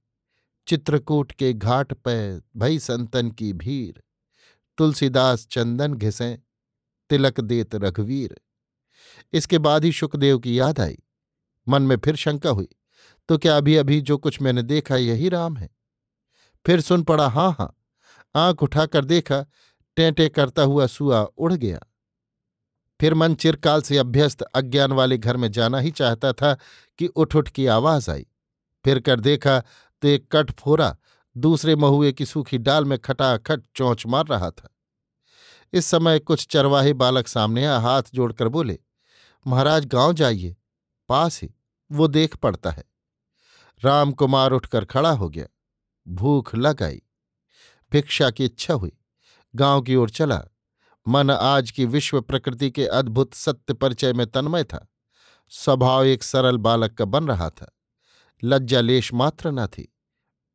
चित्रकूट 0.66 1.32
के 1.32 1.52
घाट 1.52 1.92
पे 1.92 2.16
भई 2.56 2.78
संतन 2.78 3.30
की 3.30 3.52
भीड़ 3.52 3.98
तुलसीदास 4.78 5.46
चंदन 5.46 5.94
घिसें, 5.94 6.38
तिलक 7.10 7.40
देत 7.40 7.74
रघुवीर। 7.74 8.36
इसके 9.32 9.58
बाद 9.58 9.84
ही 9.84 9.92
सुखदेव 9.92 10.38
की 10.38 10.58
याद 10.58 10.80
आई, 10.80 10.98
मन 11.66 11.82
में 11.82 11.96
फिर 11.96 12.16
शंका 12.16 12.50
हुई 12.50 12.68
तो 13.28 13.38
क्या 13.38 13.56
अभी 13.56 13.76
अभी 13.76 14.00
जो 14.00 14.18
कुछ 14.18 14.42
मैंने 14.42 14.62
देखा 14.62 14.96
यही 14.96 15.28
राम 15.28 15.56
है? 15.56 15.68
फिर 16.66 16.80
सुन 16.80 17.02
पड़ा 17.02 17.28
हाँ 17.28 17.54
हाँ 17.58 17.72
आँख 18.34 18.62
उठाकर 18.62 19.04
देखा, 19.04 19.44
टेंटे 19.96 20.28
करता 20.28 20.62
हुआ 20.62 20.86
सुआ 20.86 21.22
उड़ 21.22 21.52
गया। 21.52 21.80
फिर 23.00 23.14
मन 23.14 23.34
चिरकाल 23.34 23.82
से 23.82 23.98
अभ्यस्त, 23.98 24.42
अज्ञान 24.42 24.92
वाले 24.92 25.18
घर 25.18 25.36
में 25.36 25.52
जाना 25.52 25.78
ही 25.78 25.90
चाहता 25.90 26.32
था 26.32 26.56
कि 26.98 27.06
उठ 27.06 27.36
उठ 27.36 27.48
की 27.48 27.66
आवाज़ 27.66 28.10
आई। 28.10 28.26
फिर 28.84 29.00
कर 29.00 29.20
देखा 29.20 29.60
तो 30.02 30.08
एक 30.08 30.36
कट 30.36 30.50
फोरा 30.50 30.96
दूसरे 31.36 31.76
महुए 31.76 32.12
की 32.12 32.26
सूखी 32.26 32.58
डाल 32.58 32.84
में 32.84 32.98
खटाखट 32.98 33.62
चौंच 33.74 34.06
मार 34.06 34.26
रहा 34.26 34.50
था। 34.50 34.68
इस 35.72 35.86
समय 35.86 36.18
कुछ 36.18 36.46
चरवाहे 36.46 36.92
बालक 36.92 37.28
सामने 37.28 37.66
आ 37.66 37.78
हाथ 37.78 38.02
जोड़कर 38.14 38.48
बोले, 38.48 38.78
महाराज, 39.46 39.86
गाँव 39.86 40.12
जाइए, 40.12 40.56
पास 41.08 41.42
ही, 41.42 41.54
वो 41.92 42.08
देख 42.08 42.36
पड़ता 42.36 42.70
है। 42.70 42.84
राम 43.84 44.12
कुमार 44.12 44.52
उठकर 44.52 44.84
खड़ा 44.84 45.10
हो 45.10 45.28
गया। 45.28 45.46
भूख 46.08 46.54
लग 46.54 46.82
आई। 46.82 47.02
भिक्षा 47.92 48.30
की 48.30 48.44
इच्छा 48.44 48.74
हुई। 48.74 48.92
गाँव 49.54 49.82
की 49.82 49.96
ओर 49.96 50.10
चला। 50.10 50.44
मन 51.08 51.30
आज 51.30 51.70
की 51.70 51.84
विश्व 51.84 52.20
प्रकृति 52.20 52.70
के 52.70 52.86
अद्भुत 52.86 53.34
सत्य 53.34 53.74
परिचय 53.74 54.12
में 54.12 54.26
तन्मय 54.26 54.64
था। 54.64 54.88
स्वभाव 55.48 56.04
एक 56.04 56.22
सरल 56.22 56.56
बालक 56.56 56.92
का 56.92 57.04
बन 57.04 57.28
रहा 57.28 57.50
था। 57.50 57.78
लज्जा 58.44 58.80
लेश 58.80 59.14
मात्र 59.14 59.50
न 59.50 59.66
थी। 59.66 59.96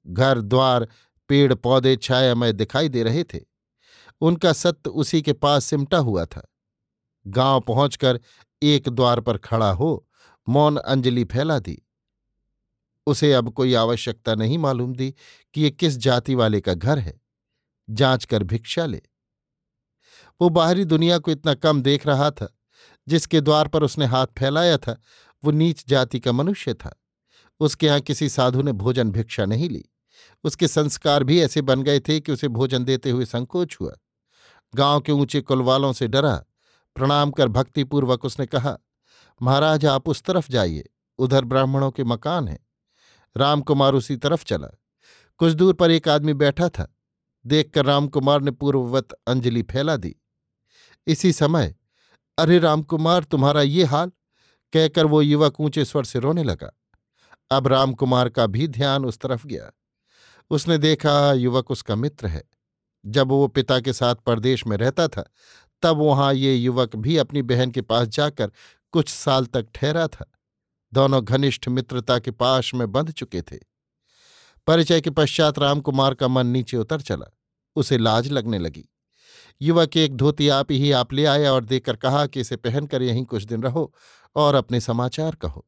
घर, 0.07 0.41
द्वार, 0.41 0.87
पेड़, 1.27 1.53
पौधे 1.53 1.95
छायामय 1.95 2.53
दिखाई 2.53 2.89
दे 2.89 3.03
रहे 3.03 3.23
थे। 3.23 3.39
उनका 4.21 4.53
सत्य 4.53 4.89
उसी 4.89 5.21
के 5.21 5.33
पास 5.33 5.65
सिमटा 5.65 5.97
हुआ 5.97 6.25
था। 6.25 6.53
गाँव 7.27 7.61
पहुंचकर 7.61 8.19
एक 8.63 8.89
द्वार 8.89 9.19
पर 9.19 9.37
खड़ा 9.37 9.71
हो, 9.71 10.07
मौन 10.49 10.77
अंजलि 10.77 11.23
फैला 11.23 11.59
दी। 11.59 11.81
उसे 13.07 13.33
अब 13.33 13.49
कोई 13.53 13.73
आवश्यकता 13.73 14.35
नहीं 14.35 14.57
मालूम 14.57 14.95
दी 14.95 15.15
कि 15.53 15.61
ये 15.61 15.71
किस 15.71 15.97
जाति 15.97 16.35
वाले 16.35 16.61
का 16.61 16.73
घर 16.73 16.99
है। 16.99 17.20
जाँच 17.89 18.25
कर 18.25 18.43
भिक्षा 18.43 18.85
ले। 18.85 19.01
वो 20.41 20.49
बाहरी 20.49 20.85
दुनिया 20.85 21.17
को 21.17 21.31
इतना 21.31 21.53
कम 21.53 21.81
देख 21.81 22.07
रहा 22.07 22.31
था, 22.31 22.57
जिसके 23.07 23.41
द्वार 23.41 23.67
पर 23.67 23.83
उसने 23.83 24.05
हाथ 24.05 24.27
फैलाया 24.37 24.77
था, 24.77 25.01
वो 25.43 25.51
नीच 25.51 25.87
जाति 25.87 26.19
का 26.19 26.31
मनुष्य 26.31 26.73
था। 26.73 27.01
उसके 27.59 27.87
यहाँ 27.87 27.99
किसी 27.99 28.29
साधु 28.29 28.61
ने 28.61 28.71
भोजन 28.71 29.11
भिक्षा 29.11 29.45
नहीं 29.45 29.69
ली। 29.69 29.85
उसके 30.43 30.67
संस्कार 30.67 31.23
भी 31.23 31.41
ऐसे 31.41 31.61
बन 31.61 31.83
गए 31.83 31.99
थे 31.99 32.19
कि 32.19 32.31
उसे 32.31 32.47
भोजन 32.47 32.83
देते 32.83 33.09
हुए 33.09 33.25
संकोच 33.25 33.77
हुआ। 33.81 33.93
गाँव 34.75 35.01
के 35.01 35.11
ऊँचे 35.11 35.41
कुल 35.41 35.61
वालों 35.61 35.93
से 35.93 36.07
डरा, 36.07 36.43
प्रणाम 36.95 37.31
कर 37.31 37.47
भक्तिपूर्वक 37.47 38.25
उसने 38.25 38.45
कहा, 38.45 38.77
महाराज, 39.41 39.85
आप 39.85 40.09
उस 40.09 40.23
तरफ़ 40.23 40.51
जाइए, 40.51 40.89
उधर 41.17 41.45
ब्राह्मणों 41.45 41.91
के 41.91 42.03
मकान 42.03 42.47
हैं। 42.47 42.67
रामकुमार 43.37 43.93
उसी 43.93 44.17
तरफ़ 44.17 44.43
चला। 44.43 44.67
कुछ 45.37 45.53
दूर 45.53 45.73
पर 45.73 45.91
एक 45.91 46.07
आदमी 46.07 46.33
बैठा 46.33 46.69
था। 46.69 46.95
देखकर 47.45 47.85
रामकुमार 47.85 48.41
ने 48.41 48.51
पूर्ववत 48.51 49.07
अंजलि 49.27 49.61
फैला 49.61 49.97
दी। 49.97 50.15
इसी 51.07 51.33
समय, 51.33 51.75
अरे 52.37 52.59
रामकुमार, 52.59 53.23
तुम्हारा 53.23 53.61
ये 53.61 53.83
हाल? 53.83 54.11
कहकर 54.73 55.05
वो 55.05 55.21
युवक 55.21 55.59
ऊँचे 55.59 55.85
स्वर 55.85 56.03
से 56.03 56.19
रोने 56.19 56.43
लगा। 56.43 56.71
अब 57.51 57.67
रामकुमार 57.67 58.29
का 58.29 58.47
भी 58.47 58.67
ध्यान 58.67 59.05
उस 59.05 59.17
तरफ़ 59.17 59.47
गया। 59.47 59.71
उसने 60.49 60.77
देखा 60.77 61.33
युवक 61.33 61.71
उसका 61.71 61.95
मित्र 61.95 62.27
है। 62.27 62.43
जब 63.05 63.27
वो 63.27 63.47
पिता 63.47 63.79
के 63.79 63.93
साथ 63.93 64.15
परदेश 64.15 64.67
में 64.67 64.77
रहता 64.77 65.07
था, 65.07 65.29
तब 65.81 65.97
वहाँ 65.97 66.33
ये 66.33 66.55
युवक 66.55 66.95
भी 66.95 67.17
अपनी 67.17 67.41
बहन 67.41 67.71
के 67.71 67.81
पास 67.81 68.07
जाकर 68.07 68.51
कुछ 68.91 69.09
साल 69.09 69.45
तक 69.45 69.67
ठहरा 69.75 70.07
था। 70.07 70.31
दोनों 70.93 71.25
घनिष्ठ 71.25 71.67
मित्रता 71.67 72.19
के 72.19 72.31
पाश 72.31 72.73
में 72.73 72.91
बंध 72.91 73.11
चुके 73.11 73.41
थे। 73.41 73.70
परिचय 74.67 75.01
के 75.01 75.09
पश्चात 75.09 75.59
रामकुमार 75.59 76.13
का 76.13 76.27
मन 76.27 76.47
नीचे 76.47 76.77
उतर 76.77 77.01
चला। 77.01 77.37
उसे 77.75 77.97
लाज 77.97 78.31
लगने 78.31 78.59
लगी। 78.59 78.89
युवक 79.61 79.97
एक 79.97 80.17
धोती 80.17 80.49
आप 80.49 80.71
ही 80.71 80.91
आप 80.91 81.13
ले 81.13 81.25
आया 81.25 81.53
और 81.53 81.65
देकर 81.65 81.95
कहा 81.95 82.25
कि 82.25 82.39
इसे 82.39 82.55
पहनकर 82.55 83.01
यहीं 83.01 83.25
कुछ 83.25 83.43
दिन 83.43 83.63
रहो 83.63 83.93
और 84.35 84.55
अपने 84.55 84.79
समाचार 84.79 85.35
कहो। 85.35 85.67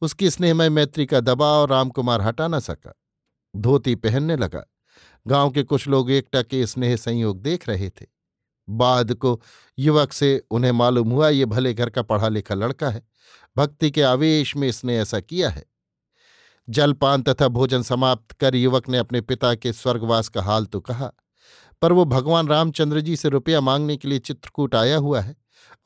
उसकी 0.00 0.30
स्नेहमय 0.30 0.68
मैत्री 0.68 1.06
का 1.06 1.20
दबाव 1.20 1.64
रामकुमार 1.64 2.20
हटा 2.22 2.48
न 2.48 2.60
सका। 2.60 2.94
धोती 3.56 3.94
पहनने 3.94 4.36
लगा। 4.36 4.64
गाँव 5.26 5.50
के 5.50 5.62
कुछ 5.62 5.88
लोग 5.88 6.10
एकटा 6.10 6.42
के 6.42 6.66
स्नेह 6.66 6.96
संयोग 6.96 7.42
देख 7.42 7.68
रहे 7.68 7.90
थे। 7.90 8.06
बाद 8.68 9.14
को 9.14 9.42
युवक 9.78 10.12
से, 10.12 10.44
उन्हें 10.50 10.72
मालूम 10.72 11.10
हुआ 11.10 11.28
ये 11.28 11.44
भले 11.44 11.74
घर 11.74 11.90
का 11.90 12.02
पढ़ा 12.02 12.28
लिखा 12.28 12.54
लड़का 12.54 12.90
है। 12.90 13.08
भक्ति 13.56 13.90
के 13.90 14.02
आवेश 14.02 14.56
में 14.56 14.68
इसने 14.68 14.98
ऐसा 14.98 15.20
किया 15.20 15.50
है। 15.50 15.64
जलपान 16.68 17.22
तथा 17.22 17.48
भोजन 17.48 17.82
समाप्त 17.82 18.32
कर 18.32 18.54
युवक 18.54 18.88
ने 18.88 18.98
अपने 18.98 19.20
पिता 19.20 19.54
के 19.54 19.72
स्वर्गवास 19.72 20.28
का 20.28 20.42
हाल 20.42 20.66
तो 20.66 20.80
कहा, 20.80 21.10
पर 21.82 21.92
वो 21.92 22.04
भगवान 22.04 22.48
रामचंद्र 22.48 23.00
जी 23.00 23.16
से 23.16 23.28
रुपया 23.28 23.60
मांगने 23.60 23.96
के 23.96 24.08
लिए 24.08 24.18
चित्रकूट 24.18 24.74
आया 24.74 24.96
हुआ 24.96 25.20
है 25.20 25.36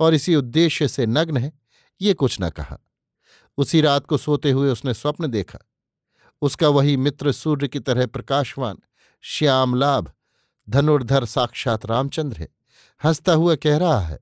और 0.00 0.14
इसी 0.14 0.36
उद्देश्य 0.36 0.88
से 0.88 1.06
नग्न 1.06 1.36
है, 1.36 1.52
ये 2.00 2.14
कुछ 2.14 2.36
न 2.40 2.50
कहा। 2.50 2.78
उसी 3.58 3.80
रात 3.80 4.06
को 4.06 4.16
सोते 4.16 4.50
हुए 4.50 4.70
उसने 4.70 4.94
स्वप्न 4.94 5.26
देखा। 5.26 5.58
उसका 6.42 6.68
वही 6.68 6.96
मित्र 6.96 7.32
सूर्य 7.32 7.68
की 7.68 7.80
तरह 7.80 8.06
प्रकाशवान, 8.06 8.78
श्याम 9.24 9.74
लाभ, 9.74 10.12
धनुर्धर 10.68 11.24
साक्षात 11.24 11.86
रामचंद्र 11.86 12.38
है, 12.38 12.48
हंसता 13.00 13.32
हुआ 13.32 13.54
कह 13.54 13.76
रहा 13.76 14.00
है, 14.00 14.18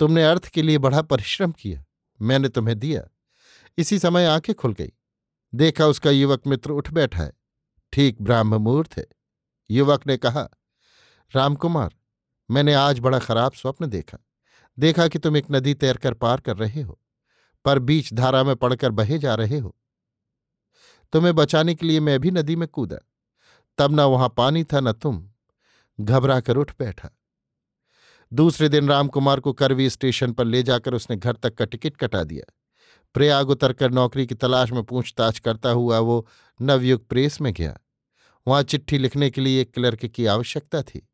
तुमने 0.00 0.24
अर्थ 0.24 0.48
के 0.48 0.62
लिए 0.62 0.78
बड़ा 0.78 1.02
परिश्रम 1.02 1.52
किया, 1.52 1.84
मैंने 2.20 2.48
तुम्हें 2.48 2.78
दिया। 2.78 3.02
इसी 3.78 3.98
समय 3.98 4.26
आँखें 4.26 4.54
खुल 4.54 4.72
गई। 4.72 4.92
देखा 5.54 5.86
उसका 5.86 6.10
युवक 6.10 6.46
मित्र 6.46 6.70
उठ 6.70 6.90
बैठा 6.90 7.22
है। 7.22 7.32
ठीक 7.92 8.22
ब्राह्म 8.22 8.54
मुहूर्त 8.54 8.96
है। 8.98 9.06
युवक 9.70 10.06
ने 10.06 10.16
कहा, 10.16 10.48
रामकुमार, 11.32 11.94
मैंने 12.50 12.74
आज 12.74 12.98
बड़ा 12.98 13.18
खराब 13.18 13.52
स्वप्न 13.52 13.86
देखा। 13.86 14.18
देखा 14.78 15.08
कि 15.08 15.18
तुम 15.18 15.36
एक 15.36 15.46
नदी 15.50 15.74
तैरकर 15.74 16.14
पार 16.14 16.40
कर 16.40 16.56
रहे 16.56 16.82
हो, 16.82 17.00
पर 17.64 17.78
बीच 17.78 18.14
धारा 18.14 18.44
में 18.44 18.56
पड़कर 18.56 18.90
बहे 18.90 19.18
जा 19.18 19.34
रहे 19.34 19.58
हो। 19.58 19.76
तुम्हें 21.12 21.34
बचाने 21.34 21.74
के 21.74 21.86
लिए 21.86 22.00
मैं 22.00 22.20
भी 22.20 22.30
नदी 22.30 22.56
में 22.56 22.68
कूदा। 22.68 22.98
तब 23.78 23.92
न 23.92 24.00
वहाँ 24.00 24.34
पानी 24.36 24.64
था, 24.64 24.80
न 24.80 24.92
तुम। 24.92 25.30
घबरा 26.00 26.40
कर 26.40 26.56
उठ 26.56 26.72
बैठा। 26.78 27.10
दूसरे 28.32 28.68
दिन 28.68 28.88
रामकुमार 28.88 29.40
को 29.40 29.52
करवी 29.52 29.90
स्टेशन 29.90 30.32
पर 30.32 30.44
ले 30.44 30.62
जाकर 30.62 30.94
उसने 30.94 31.16
घर 31.16 31.32
तक 31.32 31.54
का 31.54 31.64
टिकट 31.64 31.96
कटा 31.96 32.24
दिया। 32.24 32.52
प्रयाग 33.14 33.50
उतरकर 33.50 33.90
नौकरी 33.90 34.26
की 34.26 34.34
तलाश 34.34 34.72
में 34.72 34.82
पूछताछ 34.82 35.38
करता 35.38 35.70
हुआ 35.70 35.98
वो 35.98 36.28
नवयुग 36.62 37.08
प्रेस 37.08 37.40
में 37.40 37.52
गया। 37.52 37.78
वहाँ 38.48 38.62
चिट्ठी 38.62 38.98
लिखने 38.98 39.30
के 39.30 39.40
लिए 39.40 39.60
एक 39.60 39.74
क्लर्क 39.74 40.06
की 40.06 40.26
आवश्यकता 40.26 40.82
थी। 40.82 41.08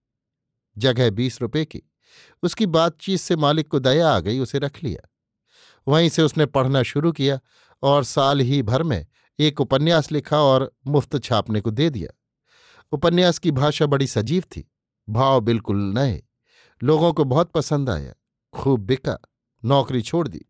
जगह 0.79 1.11
बीस 1.11 1.41
रुपए 1.41 1.65
की। 1.65 1.83
उसकी 2.43 2.67
बातचीत 2.67 3.21
से 3.21 3.37
मालिक 3.37 3.69
को 3.69 3.79
दया 3.79 4.09
आ 4.09 4.21
गई, 4.21 4.39
उसे 4.39 4.59
रख 4.59 4.85
लिया। 4.85 5.09
वहीं 5.89 6.09
से 6.09 6.23
उसने 6.23 6.47
पढ़ना 6.47 6.83
शुरू 6.83 7.13
किया 7.13 7.41
और 7.83 8.05
साल 8.05 8.41
ही 8.41 8.63
भर 8.63 8.83
में 8.83 9.07
एक 9.39 9.61
उपन्यास 9.61 10.13
लिखा 10.13 10.39
और 10.39 10.77
मुफ़्त 10.87 11.25
छापने 11.25 11.61
को 11.61 11.71
दे 11.71 11.91
दिया। 11.91 12.21
उपन्यास 12.93 13.39
की 13.39 13.51
भाषा 13.51 13.87
बड़ी 13.87 14.07
सजीव 14.07 14.43
थी। 14.43 14.73
भाव 15.09 15.41
बिल्कुल 15.41 15.77
नए। 15.77 16.23
लोगों 16.83 17.13
को 17.13 17.25
बहुत 17.25 17.53
पसंद 17.53 17.91
आया। 17.91 18.15
खूब 18.55 18.81
बिका। 18.81 19.19
नौकरी 19.65 20.03
छोड़ 20.03 20.29
दी। 20.29 20.45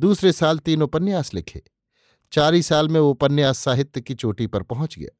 दूसरे 0.00 0.32
साल 0.32 0.58
तीन 0.58 0.82
उपन्यास 0.82 1.34
लिखे। 1.34 1.62
चार 2.32 2.54
ही 2.54 2.62
साल 2.62 2.88
में 2.88 3.00
वो 3.00 3.10
उपन्यास 3.10 3.58
साहित्य 3.58 4.00
की 4.00 4.14
चोटी 4.14 4.46
पर 4.46 4.62
पहुँच 4.62 4.98
गया। 4.98 5.16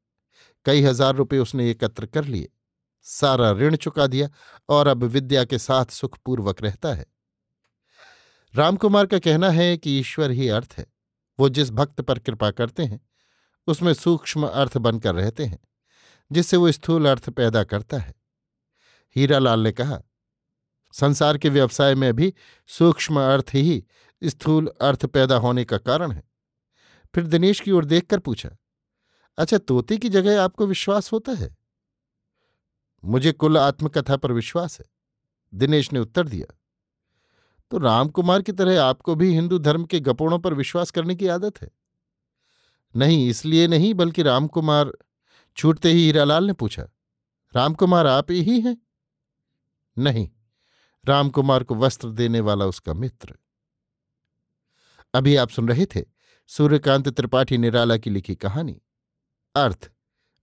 कई 0.66 0.82
हज़ार 0.82 1.14
रुपये 1.14 1.38
उसने 1.38 1.70
एकत्र 1.70 2.06
कर 2.06 2.24
लिए। 2.24 2.48
सारा 3.06 3.50
ऋण 3.52 3.76
चुका 3.76 4.06
दिया 4.06 4.28
और 4.68 4.86
अब 4.86 5.04
विद्या 5.04 5.44
के 5.44 5.58
साथ 5.58 5.86
सुखपूर्वक 5.86 6.62
रहता 6.62 6.94
है। 6.94 7.06
रामकुमार 8.54 9.06
का 9.06 9.18
कहना 9.18 9.50
है 9.50 9.76
कि 9.76 9.98
ईश्वर 9.98 10.30
ही 10.30 10.48
अर्थ 10.48 10.74
है। 10.78 10.86
वो 11.38 11.48
जिस 11.48 11.70
भक्त 11.70 12.00
पर 12.00 12.18
कृपा 12.18 12.50
करते 12.50 12.82
हैं, 12.82 13.00
उसमें 13.68 13.92
सूक्ष्म 13.94 14.46
अर्थ 14.46 14.76
बनकर 14.78 15.14
रहते 15.14 15.44
हैं, 15.44 15.58
जिससे 16.30 16.56
वो 16.56 16.72
स्थूल 16.72 17.08
अर्थ 17.08 17.30
पैदा 17.30 17.64
करता 17.64 17.98
है। 17.98 18.14
हीरालाल 19.16 19.60
ने 19.60 19.72
कहा, 19.72 20.00
संसार 20.94 21.38
के 21.38 21.48
व्यवसाय 21.48 21.94
में 21.94 22.12
भी 22.12 22.32
सूक्ष्म 22.66 23.20
अर्थ 23.20 23.54
ही 23.54 23.84
स्थूल 24.22 24.72
अर्थ 24.80 25.06
पैदा 25.06 25.36
होने 25.36 25.64
का 25.64 25.78
कारण 25.78 26.12
है। 26.12 26.22
फिर 27.14 27.26
दिनेश 27.26 27.60
की 27.60 27.70
ओर 27.70 27.84
देखकर 27.84 28.18
पूछा 28.18 28.50
अच्छा 29.38 29.58
तोते 29.58 29.96
की 29.98 30.08
जगह 30.08 30.42
आपको 30.42 30.66
विश्वास 30.66 31.12
होता 31.12 31.32
है? 31.32 31.56
मुझे 33.04 33.32
कुल 33.32 33.58
आत्मकथा 33.58 34.16
पर 34.16 34.32
विश्वास 34.32 34.78
है, 34.80 34.86
दिनेश 35.52 35.92
ने 35.92 35.98
उत्तर 35.98 36.28
दिया। 36.28 36.54
तो 37.70 37.78
रामकुमार 37.78 38.42
की 38.42 38.52
तरह 38.52 38.82
आपको 38.82 39.14
भी 39.14 39.32
हिंदू 39.34 39.58
धर्म 39.58 39.84
के 39.84 40.00
गपोड़ों 40.00 40.38
पर 40.38 40.54
विश्वास 40.54 40.90
करने 40.90 41.14
की 41.14 41.26
आदत 41.26 41.62
है? 41.62 41.70
नहीं, 42.96 43.28
इसलिए 43.28 43.66
नहीं, 43.66 43.94
बल्कि 43.94 44.22
रामकुमार 44.22 44.92
छूटते 45.56 45.90
ही 45.90 46.04
हीरालाल 46.06 46.44
ने 46.44 46.52
पूछा, 46.52 46.88
रामकुमार 47.54 48.06
आप 48.06 48.30
ही 48.30 48.60
हैं? 48.60 48.76
नहीं, 49.98 50.28
रामकुमार 51.04 51.64
को 51.64 51.74
वस्त्र 51.74 52.10
देने 52.10 52.40
वाला 52.40 52.66
उसका 52.66 52.94
मित्र 52.94 53.34
अभी 55.14 55.36
आप 55.36 55.50
सुन 55.50 55.68
रहे 55.68 55.86
थे 55.86 56.04
सूर्यकांत 56.46 57.08
त्रिपाठी 57.08 57.58
निराला 57.58 57.96
की 57.96 58.10
लिखी 58.10 58.34
कहानी। 58.34 58.80
अर्थ, 59.54 59.90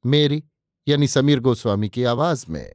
मेरी 0.05 0.43
यानी 0.87 1.07
समीर 1.07 1.39
गोस्वामी 1.39 1.89
की 1.89 2.03
आवाज़ 2.03 2.45
में। 2.49 2.73